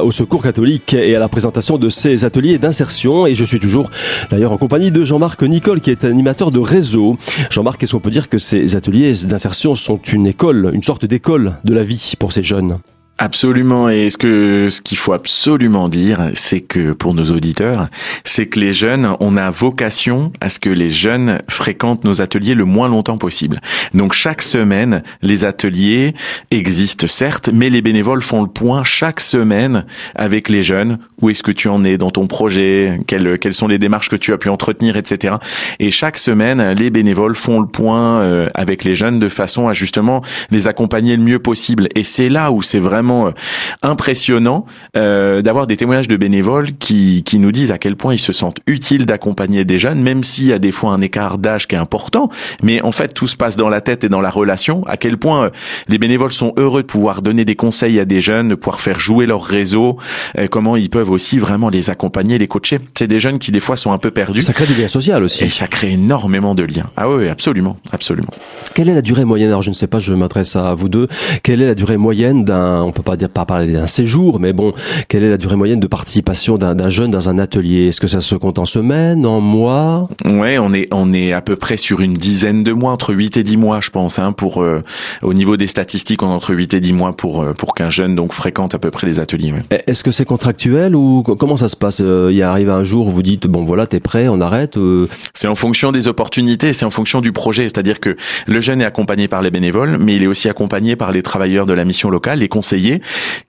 au 0.03 0.11
secours 0.11 0.41
catholique 0.41 0.93
et 0.93 1.17
à 1.17 1.19
la 1.19 1.27
présentation 1.27 1.77
de 1.77 1.89
ces 1.89 2.23
ateliers 2.23 2.57
d'insertion. 2.57 3.27
Et 3.27 3.35
je 3.35 3.43
suis 3.43 3.59
toujours 3.59 3.91
d'ailleurs 4.31 4.53
en 4.53 4.57
compagnie 4.57 4.89
de 4.89 5.03
Jean-Marc 5.03 5.43
Nicole 5.43 5.81
qui 5.81 5.91
est 5.91 6.05
animateur 6.05 6.51
de 6.51 6.59
réseau. 6.59 7.17
Jean-Marc, 7.49 7.83
est-ce 7.83 7.91
qu'on 7.91 7.99
peut 7.99 8.09
dire 8.09 8.29
que 8.29 8.37
ces 8.37 8.77
ateliers 8.77 9.11
d'insertion 9.25 9.75
sont 9.75 9.97
une 9.97 10.25
école, 10.25 10.71
une 10.73 10.81
sorte 10.81 11.03
d'école 11.03 11.55
de 11.65 11.73
la 11.73 11.83
vie 11.83 12.13
pour 12.17 12.31
ces 12.31 12.41
jeunes? 12.41 12.77
Absolument. 13.23 13.87
Et 13.87 14.09
ce 14.09 14.17
que 14.17 14.67
ce 14.69 14.81
qu'il 14.81 14.97
faut 14.97 15.13
absolument 15.13 15.87
dire, 15.87 16.31
c'est 16.33 16.59
que 16.59 16.91
pour 16.91 17.13
nos 17.13 17.31
auditeurs, 17.31 17.87
c'est 18.25 18.47
que 18.47 18.59
les 18.59 18.73
jeunes, 18.73 19.15
on 19.21 19.37
a 19.37 19.49
vocation 19.49 20.33
à 20.41 20.49
ce 20.49 20.59
que 20.59 20.69
les 20.69 20.89
jeunes 20.89 21.39
fréquentent 21.47 22.03
nos 22.03 22.19
ateliers 22.19 22.53
le 22.53 22.65
moins 22.65 22.89
longtemps 22.89 23.17
possible. 23.17 23.61
Donc 23.93 24.11
chaque 24.11 24.41
semaine, 24.41 25.03
les 25.21 25.45
ateliers 25.45 26.15
existent 26.51 27.07
certes, 27.07 27.49
mais 27.53 27.69
les 27.69 27.81
bénévoles 27.81 28.21
font 28.21 28.41
le 28.41 28.49
point 28.49 28.83
chaque 28.83 29.21
semaine 29.21 29.85
avec 30.15 30.49
les 30.49 30.61
jeunes. 30.61 30.97
Où 31.21 31.29
est-ce 31.29 31.43
que 31.43 31.53
tu 31.53 31.69
en 31.69 31.85
es 31.85 31.97
dans 31.97 32.11
ton 32.11 32.27
projet? 32.27 32.99
Quelles, 33.07 33.39
quelles 33.39 33.53
sont 33.53 33.69
les 33.69 33.77
démarches 33.77 34.09
que 34.09 34.17
tu 34.17 34.33
as 34.33 34.37
pu 34.37 34.49
entretenir, 34.49 34.97
etc. 34.97 35.35
Et 35.79 35.91
chaque 35.91 36.17
semaine, 36.17 36.73
les 36.73 36.89
bénévoles 36.89 37.35
font 37.35 37.61
le 37.61 37.67
point 37.67 38.19
euh, 38.19 38.49
avec 38.53 38.83
les 38.83 38.95
jeunes 38.95 39.19
de 39.19 39.29
façon 39.29 39.69
à 39.69 39.71
justement 39.71 40.21
les 40.51 40.67
accompagner 40.67 41.15
le 41.15 41.23
mieux 41.23 41.39
possible. 41.39 41.87
Et 41.95 42.03
c'est 42.03 42.27
là 42.27 42.51
où 42.51 42.61
c'est 42.61 42.79
vraiment 42.79 43.12
euh, 43.13 43.31
impressionnant 43.81 44.65
euh, 44.95 45.41
d'avoir 45.41 45.67
des 45.67 45.77
témoignages 45.77 46.07
de 46.07 46.17
bénévoles 46.17 46.73
qui, 46.73 47.23
qui 47.23 47.39
nous 47.39 47.51
disent 47.51 47.71
à 47.71 47.77
quel 47.77 47.95
point 47.95 48.13
ils 48.13 48.19
se 48.19 48.33
sentent 48.33 48.59
utiles 48.67 49.05
d'accompagner 49.05 49.65
des 49.65 49.79
jeunes, 49.79 50.01
même 50.01 50.23
s'il 50.23 50.45
y 50.45 50.53
a 50.53 50.59
des 50.59 50.71
fois 50.71 50.91
un 50.91 51.01
écart 51.01 51.37
d'âge 51.37 51.67
qui 51.67 51.75
est 51.75 51.79
important. 51.79 52.29
Mais 52.61 52.81
en 52.81 52.91
fait, 52.91 53.13
tout 53.13 53.27
se 53.27 53.37
passe 53.37 53.57
dans 53.57 53.69
la 53.69 53.81
tête 53.81 54.03
et 54.03 54.09
dans 54.09 54.21
la 54.21 54.29
relation. 54.29 54.83
À 54.87 54.97
quel 54.97 55.17
point 55.17 55.45
euh, 55.45 55.49
les 55.87 55.97
bénévoles 55.97 56.33
sont 56.33 56.53
heureux 56.57 56.81
de 56.81 56.87
pouvoir 56.87 57.21
donner 57.21 57.45
des 57.45 57.55
conseils 57.55 57.99
à 57.99 58.05
des 58.05 58.21
jeunes, 58.21 58.49
de 58.49 58.55
pouvoir 58.55 58.81
faire 58.81 58.99
jouer 58.99 59.25
leur 59.25 59.43
réseau, 59.43 59.97
comment 60.49 60.75
ils 60.75 60.89
peuvent 60.89 61.11
aussi 61.11 61.39
vraiment 61.39 61.69
les 61.69 61.89
accompagner, 61.89 62.37
les 62.37 62.47
coacher. 62.47 62.79
C'est 62.97 63.07
des 63.07 63.19
jeunes 63.19 63.39
qui 63.39 63.51
des 63.51 63.59
fois 63.59 63.75
sont 63.75 63.91
un 63.91 63.97
peu 63.97 64.11
perdus. 64.11 64.41
Ça 64.41 64.53
crée 64.53 64.65
du 64.65 64.73
lien 64.73 64.87
social 64.87 65.23
aussi. 65.23 65.43
Et 65.43 65.49
ça 65.49 65.67
crée 65.67 65.91
énormément 65.91 66.55
de 66.55 66.63
liens. 66.63 66.89
Ah 66.97 67.09
oui, 67.09 67.27
absolument, 67.27 67.77
absolument. 67.91 68.31
Quelle 68.73 68.89
est 68.89 68.93
la 68.93 69.01
durée 69.01 69.25
moyenne? 69.25 69.49
Alors 69.49 69.61
je 69.61 69.69
ne 69.69 69.75
sais 69.75 69.87
pas, 69.87 69.99
je 69.99 70.13
m'adresse 70.13 70.55
à 70.55 70.73
vous 70.73 70.89
deux. 70.89 71.07
Quelle 71.43 71.61
est 71.61 71.67
la 71.67 71.75
durée 71.75 71.97
moyenne 71.97 72.43
d'un, 72.43 72.91
peut 72.93 73.03
pas 73.03 73.17
dire 73.17 73.29
pas 73.29 73.45
parler 73.45 73.73
d'un 73.73 73.87
séjour, 73.87 74.39
mais 74.39 74.53
bon, 74.53 74.71
quelle 75.07 75.23
est 75.23 75.29
la 75.29 75.37
durée 75.37 75.55
moyenne 75.55 75.79
de 75.79 75.87
participation 75.87 76.57
d'un 76.57 76.89
jeune 76.89 77.11
dans 77.11 77.29
un 77.29 77.37
atelier? 77.37 77.87
Est-ce 77.87 78.01
que 78.01 78.07
ça 78.07 78.21
se 78.21 78.35
compte 78.35 78.59
en 78.59 78.65
semaines, 78.65 79.25
en 79.25 79.41
mois? 79.41 80.07
Ouais, 80.25 80.57
on 80.57 80.73
est 80.73 80.87
on 80.91 81.11
est 81.13 81.33
à 81.33 81.41
peu 81.41 81.55
près 81.55 81.77
sur 81.77 82.01
une 82.01 82.13
dizaine 82.13 82.63
de 82.63 82.71
mois, 82.71 82.91
entre 82.91 83.13
8 83.13 83.37
et 83.37 83.43
10 83.43 83.57
mois, 83.57 83.79
je 83.81 83.89
pense. 83.89 84.19
Hein, 84.19 84.31
pour 84.31 84.61
euh, 84.61 84.83
au 85.21 85.33
niveau 85.33 85.57
des 85.57 85.67
statistiques, 85.67 86.23
on 86.23 86.27
est 86.27 86.33
entre 86.33 86.53
8 86.53 86.73
et 86.73 86.79
10 86.79 86.93
mois 86.93 87.15
pour 87.15 87.41
euh, 87.41 87.53
pour 87.53 87.73
qu'un 87.75 87.89
jeune 87.89 88.15
donc 88.15 88.33
fréquente 88.33 88.75
à 88.75 88.79
peu 88.79 88.91
près 88.91 89.07
les 89.07 89.19
ateliers. 89.19 89.53
Est-ce 89.69 90.03
que 90.03 90.11
c'est 90.11 90.25
contractuel 90.25 90.95
ou 90.95 91.23
comment 91.23 91.57
ça 91.57 91.67
se 91.67 91.75
passe? 91.75 92.01
Euh, 92.01 92.29
Il 92.31 92.41
arrive 92.41 92.69
un 92.69 92.83
jour 92.83 93.07
où 93.07 93.11
vous 93.11 93.23
dites 93.23 93.47
bon 93.47 93.63
voilà, 93.63 93.87
t'es 93.87 93.99
prêt, 93.99 94.27
on 94.27 94.41
arrête. 94.41 94.77
C'est 95.33 95.47
en 95.47 95.55
fonction 95.55 95.91
des 95.91 96.07
opportunités, 96.07 96.73
c'est 96.73 96.85
en 96.85 96.89
fonction 96.89 97.21
du 97.21 97.31
projet. 97.31 97.63
C'est-à-dire 97.63 97.99
que 97.99 98.15
le 98.47 98.61
jeune 98.61 98.81
est 98.81 98.85
accompagné 98.85 99.27
par 99.27 99.41
les 99.41 99.51
bénévoles, 99.51 99.97
mais 99.99 100.15
il 100.15 100.23
est 100.23 100.27
aussi 100.27 100.49
accompagné 100.49 100.95
par 100.95 101.11
les 101.11 101.23
travailleurs 101.23 101.65
de 101.65 101.73
la 101.73 101.85
mission 101.85 102.09
locale, 102.09 102.39
les 102.39 102.47
conseillers, 102.47 102.82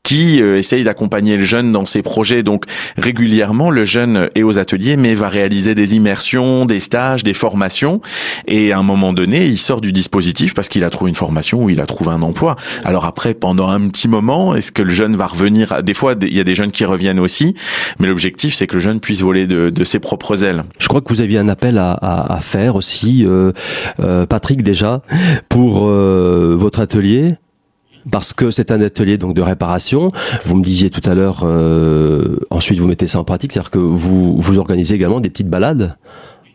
qui 0.02 0.40
euh, 0.40 0.58
essaye 0.58 0.84
d'accompagner 0.84 1.36
le 1.36 1.44
jeune 1.44 1.72
dans 1.72 1.86
ses 1.86 2.02
projets. 2.02 2.42
Donc 2.42 2.64
régulièrement, 2.96 3.70
le 3.70 3.84
jeune 3.84 4.28
est 4.34 4.42
aux 4.42 4.58
ateliers, 4.58 4.96
mais 4.96 5.14
va 5.14 5.28
réaliser 5.28 5.74
des 5.74 5.94
immersions, 5.94 6.66
des 6.66 6.78
stages, 6.78 7.24
des 7.24 7.34
formations. 7.34 8.00
Et 8.46 8.72
à 8.72 8.78
un 8.78 8.82
moment 8.82 9.12
donné, 9.12 9.46
il 9.46 9.58
sort 9.58 9.80
du 9.80 9.92
dispositif 9.92 10.54
parce 10.54 10.68
qu'il 10.68 10.84
a 10.84 10.90
trouvé 10.90 11.08
une 11.08 11.14
formation 11.14 11.64
ou 11.64 11.70
il 11.70 11.80
a 11.80 11.86
trouvé 11.86 12.10
un 12.10 12.22
emploi. 12.22 12.56
Alors 12.84 13.04
après, 13.04 13.34
pendant 13.34 13.68
un 13.68 13.88
petit 13.88 14.08
moment, 14.08 14.54
est-ce 14.54 14.72
que 14.72 14.82
le 14.82 14.90
jeune 14.90 15.16
va 15.16 15.26
revenir 15.26 15.82
Des 15.82 15.94
fois, 15.94 16.14
il 16.20 16.36
y 16.36 16.40
a 16.40 16.44
des 16.44 16.54
jeunes 16.54 16.70
qui 16.70 16.84
reviennent 16.84 17.20
aussi, 17.20 17.54
mais 17.98 18.08
l'objectif, 18.08 18.54
c'est 18.54 18.66
que 18.66 18.74
le 18.74 18.80
jeune 18.80 19.00
puisse 19.00 19.22
voler 19.22 19.46
de, 19.46 19.70
de, 19.70 19.84
ses 19.84 19.98
propres 19.98 20.44
ailes. 20.44 20.64
Je 20.78 20.88
crois 20.88 21.00
que 21.00 21.08
vous 21.08 21.20
aviez 21.20 21.38
un 21.38 21.48
appel 21.48 21.78
à, 21.78 21.92
à, 21.92 22.34
à 22.34 22.40
faire 22.40 22.76
aussi, 22.76 23.24
euh, 23.24 23.52
euh, 24.00 24.26
Patrick 24.26 24.62
déjà, 24.62 25.02
pour 25.48 25.88
euh, 25.88 26.54
votre 26.58 26.80
atelier 26.80 27.36
parce 28.10 28.32
que 28.32 28.50
c'est 28.50 28.70
un 28.70 28.80
atelier 28.80 29.18
donc 29.18 29.34
de 29.34 29.42
réparation. 29.42 30.10
Vous 30.46 30.56
me 30.56 30.64
disiez 30.64 30.90
tout 30.90 31.02
à 31.08 31.14
l'heure, 31.14 31.42
euh, 31.44 32.36
ensuite 32.50 32.78
vous 32.78 32.88
mettez 32.88 33.06
ça 33.06 33.20
en 33.20 33.24
pratique, 33.24 33.52
c'est-à-dire 33.52 33.70
que 33.70 33.78
vous 33.78 34.36
vous 34.40 34.58
organisez 34.58 34.94
également 34.94 35.20
des 35.20 35.30
petites 35.30 35.50
balades 35.50 35.96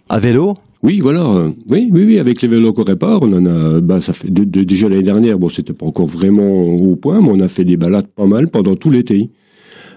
à 0.09 0.19
vélo. 0.19 0.55
Oui, 0.81 0.99
voilà. 1.01 1.25
Oui, 1.69 1.89
oui, 1.91 2.03
oui. 2.05 2.19
Avec 2.19 2.41
les 2.41 2.47
vélos 2.47 2.71
qu'on 2.71 2.83
répare, 2.83 3.21
on 3.21 3.33
en 3.33 3.45
a. 3.45 3.81
Bah, 3.81 3.99
ça 3.99 4.13
fait 4.13 4.29
déjà 4.31 4.87
l'année 4.87 5.03
dernière. 5.03 5.37
Bon, 5.37 5.49
c'était 5.49 5.73
pas 5.73 5.85
encore 5.85 6.05
vraiment 6.05 6.67
au 6.75 6.95
point, 6.95 7.21
mais 7.21 7.29
on 7.29 7.39
a 7.41 7.49
fait 7.49 7.65
des 7.65 7.75
balades 7.75 8.07
pas 8.07 8.25
mal 8.25 8.47
pendant 8.47 8.75
tout 8.75 8.89
l'été. 8.89 9.29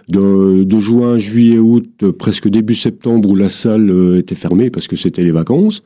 De, 0.09 0.65
de, 0.65 0.81
juin, 0.81 1.17
juillet, 1.17 1.59
août, 1.59 2.05
presque 2.19 2.49
début 2.49 2.75
septembre, 2.75 3.31
où 3.31 3.37
la 3.37 3.49
salle 3.49 3.89
euh, 3.89 4.19
était 4.19 4.35
fermée 4.35 4.69
parce 4.69 4.89
que 4.89 4.97
c'était 4.97 5.23
les 5.23 5.31
vacances. 5.31 5.85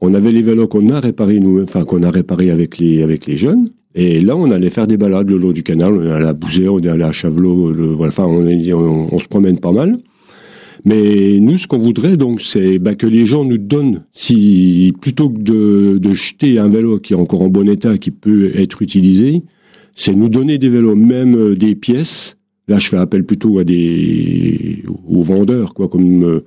On 0.00 0.14
avait 0.14 0.32
les 0.32 0.40
vélos 0.40 0.66
qu'on 0.66 0.88
a 0.88 0.98
réparés 0.98 1.38
nous, 1.38 1.62
enfin 1.62 1.84
qu'on 1.84 2.02
a 2.02 2.10
réparés 2.10 2.50
avec 2.50 2.78
les 2.78 3.02
avec 3.02 3.26
les 3.26 3.36
jeunes. 3.36 3.68
Et 3.94 4.20
là, 4.20 4.36
on 4.36 4.50
allait 4.50 4.70
faire 4.70 4.86
des 4.86 4.96
balades 4.96 5.28
le 5.28 5.36
long 5.36 5.52
du 5.52 5.62
canal. 5.62 5.92
On 5.92 6.04
est 6.04 6.10
allé 6.10 6.26
à 6.26 6.32
Bouzet, 6.32 6.68
on 6.68 6.78
est 6.78 6.88
allé 6.88 7.04
à 7.04 7.12
Chavelot. 7.12 7.72
voilà, 7.94 8.10
enfin, 8.10 8.24
on, 8.24 9.08
on, 9.12 9.18
se 9.18 9.28
promène 9.28 9.58
pas 9.58 9.72
mal. 9.72 9.98
Mais 10.84 11.38
nous, 11.40 11.58
ce 11.58 11.66
qu'on 11.66 11.78
voudrait, 11.78 12.16
donc, 12.16 12.40
c'est 12.40 12.78
bah, 12.78 12.94
que 12.94 13.06
les 13.06 13.26
gens 13.26 13.44
nous 13.44 13.58
donnent, 13.58 14.02
si 14.12 14.92
plutôt 15.00 15.30
que 15.30 15.38
de, 15.38 15.98
de, 15.98 16.12
jeter 16.12 16.58
un 16.58 16.68
vélo 16.68 16.98
qui 16.98 17.12
est 17.12 17.16
encore 17.16 17.42
en 17.42 17.48
bon 17.48 17.68
état, 17.68 17.98
qui 17.98 18.10
peut 18.10 18.52
être 18.56 18.82
utilisé, 18.82 19.42
c'est 19.94 20.14
nous 20.14 20.28
donner 20.28 20.58
des 20.58 20.70
vélos, 20.70 20.96
même 20.96 21.36
euh, 21.36 21.54
des 21.54 21.74
pièces. 21.74 22.36
Là, 22.68 22.78
je 22.78 22.88
fais 22.88 22.96
appel 22.96 23.24
plutôt 23.24 23.58
à 23.58 23.64
des 23.64 24.82
aux 25.06 25.22
vendeurs, 25.22 25.74
quoi, 25.74 25.88
comme 25.88 26.24
euh, 26.24 26.44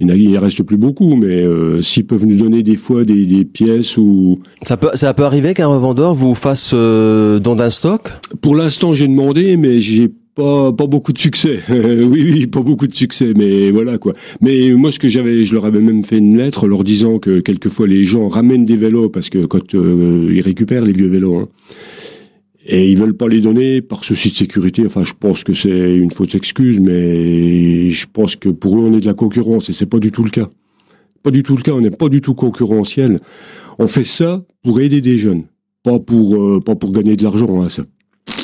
il 0.00 0.30
ne 0.30 0.38
reste 0.38 0.62
plus 0.62 0.76
beaucoup, 0.76 1.14
mais 1.14 1.42
euh, 1.42 1.82
s'ils 1.82 2.06
peuvent 2.06 2.24
nous 2.24 2.36
donner 2.36 2.62
des 2.62 2.76
fois 2.76 3.04
des, 3.04 3.44
pièces 3.44 3.96
ou... 3.96 4.40
Ça 4.62 4.76
peut, 4.76 4.90
ça 4.94 5.12
peut 5.14 5.24
arriver 5.24 5.54
qu'un 5.54 5.66
revendeur 5.66 6.14
vous 6.14 6.34
fasse 6.34 6.70
euh, 6.72 7.38
don 7.38 7.54
d'un 7.54 7.70
stock? 7.70 8.10
Pour 8.40 8.54
l'instant, 8.54 8.94
j'ai 8.94 9.08
demandé, 9.08 9.56
mais 9.56 9.80
j'ai 9.80 10.08
pas 10.34 10.72
pas 10.72 10.86
beaucoup 10.86 11.12
de 11.12 11.18
succès. 11.18 11.60
oui, 11.68 12.30
oui, 12.32 12.46
pas 12.46 12.62
beaucoup 12.62 12.86
de 12.86 12.94
succès, 12.94 13.32
mais 13.36 13.70
voilà 13.70 13.98
quoi. 13.98 14.14
Mais 14.40 14.70
moi, 14.70 14.90
ce 14.90 14.98
que 14.98 15.08
j'avais, 15.08 15.44
je 15.44 15.54
leur 15.54 15.64
avais 15.64 15.80
même 15.80 16.04
fait 16.04 16.18
une 16.18 16.36
lettre 16.36 16.66
leur 16.66 16.84
disant 16.84 17.18
que 17.18 17.40
quelquefois 17.40 17.86
les 17.86 18.04
gens 18.04 18.28
ramènent 18.28 18.64
des 18.64 18.76
vélos 18.76 19.08
parce 19.08 19.28
que 19.28 19.44
quand 19.44 19.74
euh, 19.74 20.30
ils 20.32 20.40
récupèrent 20.40 20.84
les 20.84 20.92
vieux 20.92 21.08
vélos. 21.08 21.36
Hein, 21.36 21.48
et 22.66 22.90
ils 22.90 22.98
veulent 22.98 23.16
pas 23.16 23.28
les 23.28 23.40
donner 23.40 23.80
par 23.80 24.04
souci 24.04 24.30
de 24.30 24.36
sécurité. 24.36 24.84
Enfin, 24.86 25.04
je 25.04 25.14
pense 25.18 25.44
que 25.44 25.52
c'est 25.52 25.94
une 25.94 26.10
fausse 26.10 26.34
excuse, 26.34 26.78
mais 26.78 27.90
je 27.90 28.06
pense 28.12 28.36
que 28.36 28.48
pour 28.48 28.78
eux, 28.78 28.82
on 28.82 28.92
est 28.96 29.00
de 29.00 29.06
la 29.06 29.14
concurrence 29.14 29.70
et 29.70 29.72
c'est 29.72 29.86
pas 29.86 29.98
du 29.98 30.10
tout 30.10 30.24
le 30.24 30.30
cas. 30.30 30.48
Pas 31.22 31.30
du 31.30 31.42
tout 31.42 31.56
le 31.56 31.62
cas. 31.62 31.72
On 31.72 31.80
n'est 31.80 31.90
pas 31.90 32.08
du 32.08 32.20
tout 32.20 32.34
concurrentiel. 32.34 33.20
On 33.78 33.86
fait 33.86 34.04
ça 34.04 34.44
pour 34.62 34.80
aider 34.80 35.00
des 35.00 35.16
jeunes, 35.16 35.44
pas 35.82 35.98
pour 35.98 36.36
euh, 36.36 36.60
pas 36.60 36.74
pour 36.74 36.92
gagner 36.92 37.16
de 37.16 37.22
l'argent. 37.22 37.62
Hein, 37.62 37.68
ça, 37.68 37.82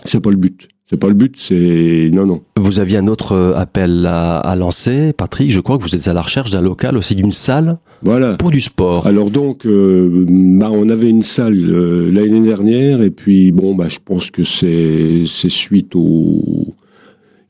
c'est 0.05 0.20
pas 0.20 0.31
le 0.31 0.37
but. 0.37 0.68
C'est 0.88 0.96
pas 0.96 1.09
le 1.09 1.14
but, 1.14 1.37
c'est 1.37 2.11
non 2.12 2.26
non. 2.26 2.42
Vous 2.57 2.79
aviez 2.79 2.98
un 2.98 3.09
autre 3.09 3.33
euh, 3.33 3.55
appel 3.57 4.07
à, 4.07 4.38
à, 4.38 4.55
lancer, 4.55 5.12
Patrick. 5.12 5.50
Je 5.50 5.61
crois 5.61 5.79
que 5.79 5.83
vous 5.83 5.96
êtes 5.96 6.07
à 6.07 6.14
la 6.14 6.22
recherche 6.22 6.52
d'un 6.52 6.62
local 6.62 6.96
aussi 6.96 7.16
d'une 7.16 7.33
salle. 7.33 7.79
Voilà. 8.02 8.35
Pour 8.35 8.50
du 8.50 8.61
sport. 8.61 9.06
Alors 9.06 9.30
donc, 9.30 9.66
euh, 9.66 10.24
bah, 10.28 10.70
on 10.72 10.88
avait 10.88 11.11
une 11.11 11.22
salle 11.22 11.56
euh, 11.68 12.11
l'année 12.11 12.40
dernière 12.40 13.02
et 13.02 13.11
puis 13.11 13.52
bon, 13.52 13.74
bah 13.74 13.88
je 13.88 13.98
pense 14.04 14.30
que 14.30 14.42
c'est 14.44 15.24
suite 15.48 15.94
au 15.96 16.74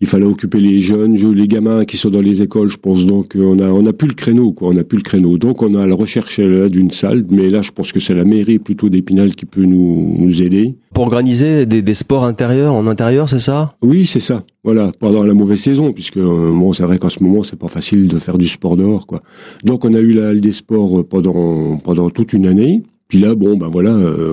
il 0.00 0.06
fallait 0.06 0.26
occuper 0.26 0.60
les 0.60 0.78
jeunes, 0.80 1.14
les 1.14 1.48
gamins 1.48 1.84
qui 1.84 1.96
sont 1.96 2.10
dans 2.10 2.20
les 2.20 2.42
écoles. 2.42 2.68
Je 2.68 2.76
pense 2.76 3.06
donc 3.06 3.32
on 3.34 3.58
a 3.58 3.68
on 3.68 3.86
a 3.86 3.92
plus 3.92 4.08
le 4.08 4.14
créneau 4.14 4.52
quoi, 4.52 4.68
on 4.68 4.76
a 4.76 4.84
plus 4.84 4.98
le 4.98 5.02
créneau. 5.02 5.38
Donc 5.38 5.62
on 5.62 5.74
a 5.74 5.86
la 5.86 5.94
recherche 5.94 6.38
d'une 6.38 6.90
salle, 6.90 7.24
mais 7.30 7.48
là 7.48 7.62
je 7.62 7.70
pense 7.70 7.92
que 7.92 8.00
c'est 8.00 8.14
la 8.14 8.24
mairie 8.24 8.58
plutôt 8.58 8.88
d'Épinal 8.88 9.34
qui 9.34 9.46
peut 9.46 9.64
nous 9.64 10.16
nous 10.18 10.42
aider. 10.42 10.76
Pour 10.94 11.04
organiser 11.04 11.66
des, 11.66 11.82
des 11.82 11.94
sports 11.94 12.24
intérieurs 12.24 12.74
en 12.74 12.86
intérieur, 12.86 13.28
c'est 13.28 13.38
ça? 13.38 13.74
Oui, 13.82 14.06
c'est 14.06 14.20
ça. 14.20 14.42
Voilà, 14.66 14.90
pendant 14.98 15.22
la 15.22 15.32
mauvaise 15.32 15.60
saison, 15.60 15.92
puisque 15.92 16.16
euh, 16.16 16.50
bon, 16.50 16.72
c'est 16.72 16.82
vrai 16.82 16.98
qu'en 16.98 17.08
ce 17.08 17.22
moment 17.22 17.44
c'est 17.44 17.58
pas 17.58 17.68
facile 17.68 18.08
de 18.08 18.18
faire 18.18 18.36
du 18.36 18.48
sport 18.48 18.76
dehors 18.76 19.06
quoi. 19.06 19.22
Donc 19.64 19.84
on 19.84 19.94
a 19.94 20.00
eu 20.00 20.12
la 20.12 20.30
halle 20.30 20.40
des 20.40 20.50
sports 20.52 21.06
pendant 21.06 21.78
pendant 21.78 22.10
toute 22.10 22.32
une 22.32 22.46
année. 22.46 22.82
Puis 23.06 23.20
là, 23.20 23.36
bon, 23.36 23.56
ben 23.56 23.68
voilà, 23.68 23.94
euh, 23.94 24.32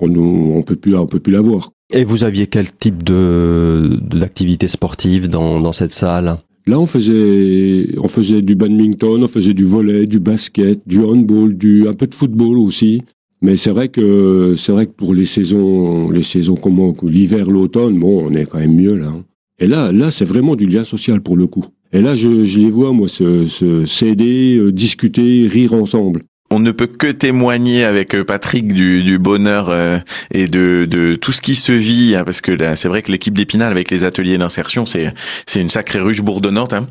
on, 0.00 0.06
on, 0.06 0.58
on 0.58 0.62
peut 0.62 0.76
plus, 0.76 0.94
on 0.94 1.06
peut 1.06 1.18
plus 1.18 1.32
l'avoir. 1.32 1.70
Et 1.90 2.04
vous 2.04 2.24
aviez 2.24 2.46
quel 2.46 2.70
type 2.70 3.02
de 3.02 3.98
d'activité 4.14 4.68
sportive 4.68 5.28
dans, 5.28 5.60
dans 5.60 5.72
cette 5.72 5.94
salle? 5.94 6.36
Là, 6.66 6.78
on 6.78 6.84
faisait, 6.86 7.98
on 7.98 8.06
faisait 8.06 8.42
du 8.42 8.54
badminton, 8.54 9.24
on 9.24 9.28
faisait 9.28 9.54
du 9.54 9.64
volet, 9.64 10.06
du 10.06 10.20
basket, 10.20 10.80
du 10.86 11.02
handball, 11.02 11.56
du 11.56 11.88
un 11.88 11.94
peu 11.94 12.06
de 12.06 12.14
football 12.14 12.58
aussi. 12.58 13.02
Mais 13.42 13.56
c'est 13.56 13.70
vrai 13.70 13.88
que 13.88 14.54
c'est 14.56 14.72
vrai 14.72 14.86
que 14.86 14.92
pour 14.92 15.14
les 15.14 15.24
saisons, 15.24 16.10
les 16.10 16.22
saisons 16.22 16.56
comme 16.56 16.94
l'hiver, 17.04 17.50
l'automne, 17.50 17.98
bon, 17.98 18.26
on 18.28 18.34
est 18.34 18.44
quand 18.44 18.58
même 18.58 18.76
mieux 18.76 18.94
là. 18.94 19.06
Hein. 19.06 19.24
Et 19.58 19.66
là, 19.66 19.92
là, 19.92 20.10
c'est 20.10 20.24
vraiment 20.24 20.56
du 20.56 20.66
lien 20.66 20.84
social 20.84 21.20
pour 21.20 21.36
le 21.36 21.46
coup. 21.46 21.64
Et 21.92 22.00
là, 22.00 22.16
je, 22.16 22.44
je 22.44 22.58
les 22.58 22.70
vois 22.70 22.92
moi 22.92 23.08
se, 23.08 23.46
se 23.46 23.84
s'aider, 23.84 24.56
euh, 24.56 24.72
discuter, 24.72 25.46
rire 25.46 25.74
ensemble. 25.74 26.22
On 26.52 26.58
ne 26.58 26.72
peut 26.72 26.88
que 26.88 27.06
témoigner 27.06 27.84
avec 27.84 28.14
euh, 28.14 28.24
Patrick 28.24 28.74
du, 28.74 29.04
du 29.04 29.18
bonheur 29.18 29.68
euh, 29.70 30.00
et 30.32 30.48
de, 30.48 30.84
de, 30.84 31.14
tout 31.14 31.30
ce 31.30 31.40
qui 31.40 31.54
se 31.54 31.70
vit, 31.70 32.16
hein, 32.16 32.24
parce 32.24 32.40
que 32.40 32.56
c'est 32.74 32.88
vrai 32.88 33.02
que 33.02 33.12
l'équipe 33.12 33.34
d'Épinal 33.34 33.70
avec 33.70 33.88
les 33.90 34.02
ateliers 34.02 34.36
d'insertion, 34.36 34.84
c'est 34.84 35.14
c'est 35.46 35.60
une 35.60 35.68
sacrée 35.68 36.00
ruche 36.00 36.22
bourdonnante. 36.22 36.72
Hein. 36.72 36.88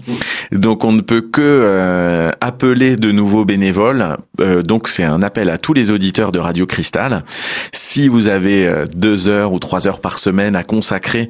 Donc 0.54 0.86
on 0.86 0.93
ne 0.93 1.02
peut 1.02 1.22
que 1.22 1.41
euh, 1.41 2.32
appeler 2.39 2.95
de 2.95 3.12
nouveaux 3.12 3.43
bénévoles. 3.43 4.17
donc 4.63 4.88
c'est 4.88 5.04
un 5.04 5.22
appel 5.22 5.50
à 5.50 5.58
tous 5.58 5.74
les 5.74 5.91
auditeurs 5.91 6.32
de 6.32 6.39
Radio 6.39 6.65
Cristal. 6.65 7.26
Si 7.74 8.08
vous 8.08 8.28
avez 8.28 8.86
deux 8.95 9.28
heures 9.28 9.52
ou 9.52 9.60
trois 9.60 9.88
heures 9.88 10.00
par 10.00 10.19
semaine 10.19 10.56
à 10.56 10.63
consacrer 10.63 11.28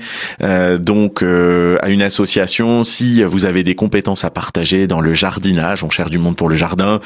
donc 0.80 1.24
à 1.24 1.90
une 1.90 2.02
association, 2.02 2.84
si 2.84 3.24
vous 3.24 3.46
avez 3.46 3.64
des 3.64 3.76
compétences 3.76 4.24
à 4.24 4.30
partager 4.30 4.88
dans 4.88 5.02
le 5.02 5.14
jardinage, 5.14 5.84
on 5.84 5.90
cherche 5.90 6.12
du 6.12 6.20
monde 6.20 6.36
pour 6.36 6.50
le 6.50 6.56
jardin. 6.56 7.00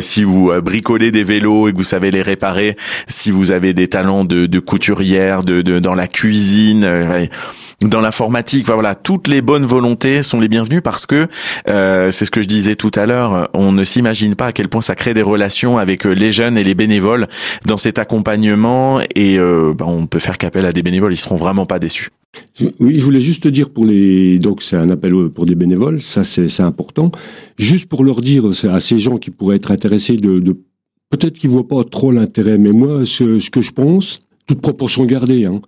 si 0.00 0.24
vous 0.24 0.50
bricoler 0.70 1.10
des 1.10 1.24
vélos 1.24 1.66
et 1.66 1.72
que 1.72 1.76
vous 1.76 1.82
savez 1.82 2.12
les 2.12 2.22
réparer, 2.22 2.76
si 3.08 3.32
vous 3.32 3.50
avez 3.50 3.74
des 3.74 3.88
talents 3.88 4.24
de, 4.24 4.46
de 4.46 4.60
couturière, 4.60 5.42
de, 5.42 5.62
de, 5.62 5.80
dans 5.80 5.94
la 5.94 6.06
cuisine. 6.06 6.84
Euh, 6.84 7.26
dans 7.82 8.00
l'informatique, 8.00 8.66
voilà, 8.66 8.94
toutes 8.94 9.26
les 9.26 9.40
bonnes 9.40 9.64
volontés 9.64 10.22
sont 10.22 10.38
les 10.38 10.48
bienvenues 10.48 10.82
parce 10.82 11.06
que 11.06 11.28
euh, 11.68 12.10
c'est 12.10 12.26
ce 12.26 12.30
que 12.30 12.42
je 12.42 12.46
disais 12.46 12.76
tout 12.76 12.90
à 12.94 13.06
l'heure. 13.06 13.48
On 13.52 13.72
ne 13.72 13.84
s'imagine 13.84 14.36
pas 14.36 14.46
à 14.46 14.52
quel 14.52 14.68
point 14.68 14.82
ça 14.82 14.94
crée 14.94 15.14
des 15.14 15.22
relations 15.22 15.78
avec 15.78 16.06
euh, 16.06 16.10
les 16.10 16.30
jeunes 16.30 16.56
et 16.56 16.62
les 16.62 16.74
bénévoles 16.74 17.26
dans 17.64 17.78
cet 17.78 17.98
accompagnement 17.98 19.00
et 19.16 19.38
euh, 19.38 19.72
bah, 19.74 19.86
on 19.88 20.06
peut 20.06 20.20
faire 20.20 20.38
qu'appel 20.38 20.66
à 20.66 20.72
des 20.72 20.82
bénévoles, 20.82 21.14
ils 21.14 21.20
seront 21.20 21.36
vraiment 21.36 21.66
pas 21.66 21.78
déçus. 21.78 22.10
Oui, 22.78 22.98
je 22.98 23.04
voulais 23.04 23.20
juste 23.20 23.42
te 23.44 23.48
dire 23.48 23.70
pour 23.70 23.84
les 23.84 24.38
donc 24.38 24.62
c'est 24.62 24.76
un 24.76 24.90
appel 24.90 25.12
pour 25.30 25.46
des 25.46 25.54
bénévoles, 25.54 26.00
ça 26.00 26.24
c'est 26.24 26.60
important. 26.60 27.10
Juste 27.58 27.88
pour 27.88 28.04
leur 28.04 28.20
dire 28.20 28.44
à 28.64 28.80
ces 28.80 28.98
gens 28.98 29.16
qui 29.16 29.30
pourraient 29.30 29.56
être 29.56 29.70
intéressés 29.70 30.16
de, 30.16 30.40
peut-être 31.10 31.38
qu'ils 31.38 31.50
voient 31.50 31.66
pas 31.66 31.82
trop 31.84 32.12
l'intérêt, 32.12 32.58
mais 32.58 32.72
moi 32.72 33.04
ce, 33.06 33.50
que 33.50 33.62
je 33.62 33.72
pense, 33.72 34.22
toute 34.46 34.60
proportion 34.60 35.04
gardée, 35.04 35.46
hein, 35.46 35.60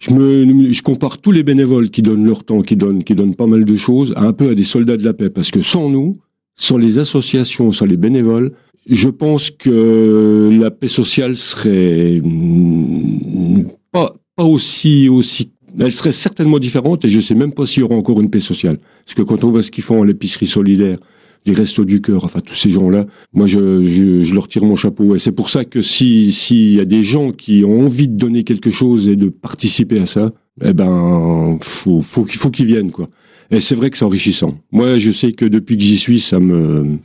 je 0.00 0.82
compare 0.82 1.18
tous 1.18 1.32
les 1.32 1.42
bénévoles 1.42 1.90
qui 1.90 2.02
donnent 2.02 2.26
leur 2.26 2.44
temps, 2.44 2.62
qui 2.62 2.76
donnent 2.76 3.02
qui 3.02 3.14
donnent 3.14 3.34
pas 3.34 3.46
mal 3.46 3.64
de 3.64 3.76
choses, 3.76 4.12
un 4.16 4.32
peu 4.32 4.50
à 4.50 4.54
des 4.54 4.64
soldats 4.64 4.96
de 4.96 5.04
la 5.04 5.14
paix, 5.14 5.30
parce 5.30 5.50
que 5.50 5.62
sans 5.62 5.88
nous, 5.88 6.18
sans 6.54 6.76
les 6.76 6.98
associations, 6.98 7.72
sans 7.72 7.86
les 7.86 7.96
bénévoles, 7.96 8.52
je 8.88 9.08
pense 9.08 9.50
que 9.50 10.50
la 10.60 10.70
paix 10.70 10.88
sociale 10.88 11.36
serait 11.36 12.20
mm, 12.22 13.64
pas 13.90 14.14
pas 14.36 14.44
aussi 14.44 15.08
aussi 15.08 15.50
elle 15.78 15.92
serait 15.92 16.12
certainement 16.12 16.58
différente 16.58 17.04
et 17.04 17.08
je 17.08 17.20
sais 17.20 17.34
même 17.34 17.52
pas 17.52 17.66
s'il 17.66 17.80
y 17.80 17.82
aura 17.82 17.96
encore 17.96 18.20
une 18.20 18.30
paix 18.30 18.40
sociale. 18.40 18.78
Parce 19.04 19.14
que 19.14 19.22
quand 19.22 19.44
on 19.44 19.50
voit 19.50 19.62
ce 19.62 19.70
qu'ils 19.70 19.84
font 19.84 20.02
à 20.02 20.06
l'épicerie 20.06 20.46
solidaire, 20.46 20.98
les 21.46 21.54
restos 21.54 21.84
du 21.84 22.00
cœur, 22.00 22.24
enfin 22.24 22.40
tous 22.40 22.54
ces 22.54 22.70
gens-là, 22.70 23.06
moi 23.32 23.46
je, 23.46 23.84
je, 23.84 24.22
je, 24.22 24.34
leur 24.34 24.48
tire 24.48 24.64
mon 24.64 24.76
chapeau. 24.76 25.14
Et 25.14 25.18
c'est 25.18 25.32
pour 25.32 25.50
ça 25.50 25.64
que 25.64 25.82
si 25.82 26.32
s'il 26.32 26.74
y 26.74 26.80
a 26.80 26.84
des 26.84 27.02
gens 27.02 27.32
qui 27.32 27.64
ont 27.64 27.84
envie 27.84 28.08
de 28.08 28.16
donner 28.16 28.44
quelque 28.44 28.70
chose 28.70 29.08
et 29.08 29.16
de 29.16 29.28
participer 29.28 30.00
à 30.00 30.06
ça, 30.06 30.32
eh 30.64 30.72
ben 30.72 31.58
faut 31.60 32.00
faut 32.00 32.26
faut 32.26 32.50
qu'ils 32.50 32.66
viennent 32.66 32.90
quoi. 32.90 33.08
Et 33.50 33.60
c'est 33.60 33.74
vrai 33.74 33.90
que 33.90 33.98
c'est 33.98 34.04
enrichissant. 34.04 34.58
Moi 34.72 34.98
je 34.98 35.10
sais 35.10 35.32
que 35.32 35.44
depuis 35.44 35.76
que 35.76 35.82
j'y 35.82 35.98
suis, 35.98 36.20
ça 36.20 36.38
me 36.38 36.98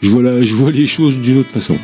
je 0.00 0.10
vois 0.10 0.42
je 0.42 0.54
vois 0.54 0.72
les 0.72 0.86
choses 0.86 1.18
d'une 1.18 1.38
autre 1.38 1.50
façon. 1.50 1.76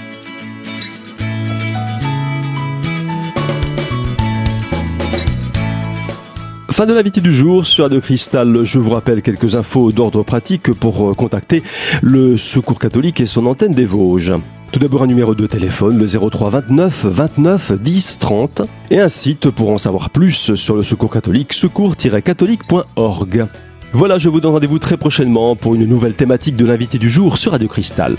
De 6.87 6.93
l'invité 6.95 7.21
du 7.21 7.33
jour 7.33 7.65
sur 7.65 7.85
Radio 7.85 8.01
Cristal. 8.01 8.65
Je 8.65 8.81
vous 8.81 8.91
rappelle 8.91 9.23
quelques 9.23 9.55
infos 9.55 9.93
d'ordre 9.93 10.25
pratique 10.25 10.73
pour 10.73 11.11
euh, 11.11 11.15
contacter 11.15 11.63
le 12.03 12.37
Secours 12.37 12.81
catholique 12.81 13.21
et 13.21 13.27
son 13.27 13.47
antenne 13.47 13.71
des 13.71 13.85
Vosges. 13.85 14.33
Tout 14.73 14.81
d'abord 14.81 15.05
un 15.05 15.07
numéro 15.07 15.37
de 15.37 15.47
téléphone, 15.47 15.97
le 15.97 16.07
03 16.07 16.51
29 16.51 17.07
29 17.07 17.73
10 17.81 18.19
30, 18.19 18.63
et 18.91 18.99
un 18.99 19.07
site 19.07 19.49
pour 19.51 19.71
en 19.71 19.79
savoir 19.79 20.11
plus 20.11 20.55
sur 20.55 20.75
le 20.75 20.83
Secours 20.83 21.13
catholique, 21.13 21.53
secours-catholique.org. 21.53 23.47
Voilà, 23.93 24.19
je 24.19 24.29
vous 24.29 24.41
donne 24.41 24.53
rendez-vous 24.53 24.81
très 24.81 24.97
prochainement 24.97 25.55
pour 25.55 25.77
une 25.77 25.87
nouvelle 25.87 26.17
thématique 26.17 26.57
de 26.57 26.67
l'invité 26.67 26.99
du 26.99 27.09
jour 27.09 27.39
sur 27.39 27.53
Radio 27.53 27.69
Cristal. 27.69 28.17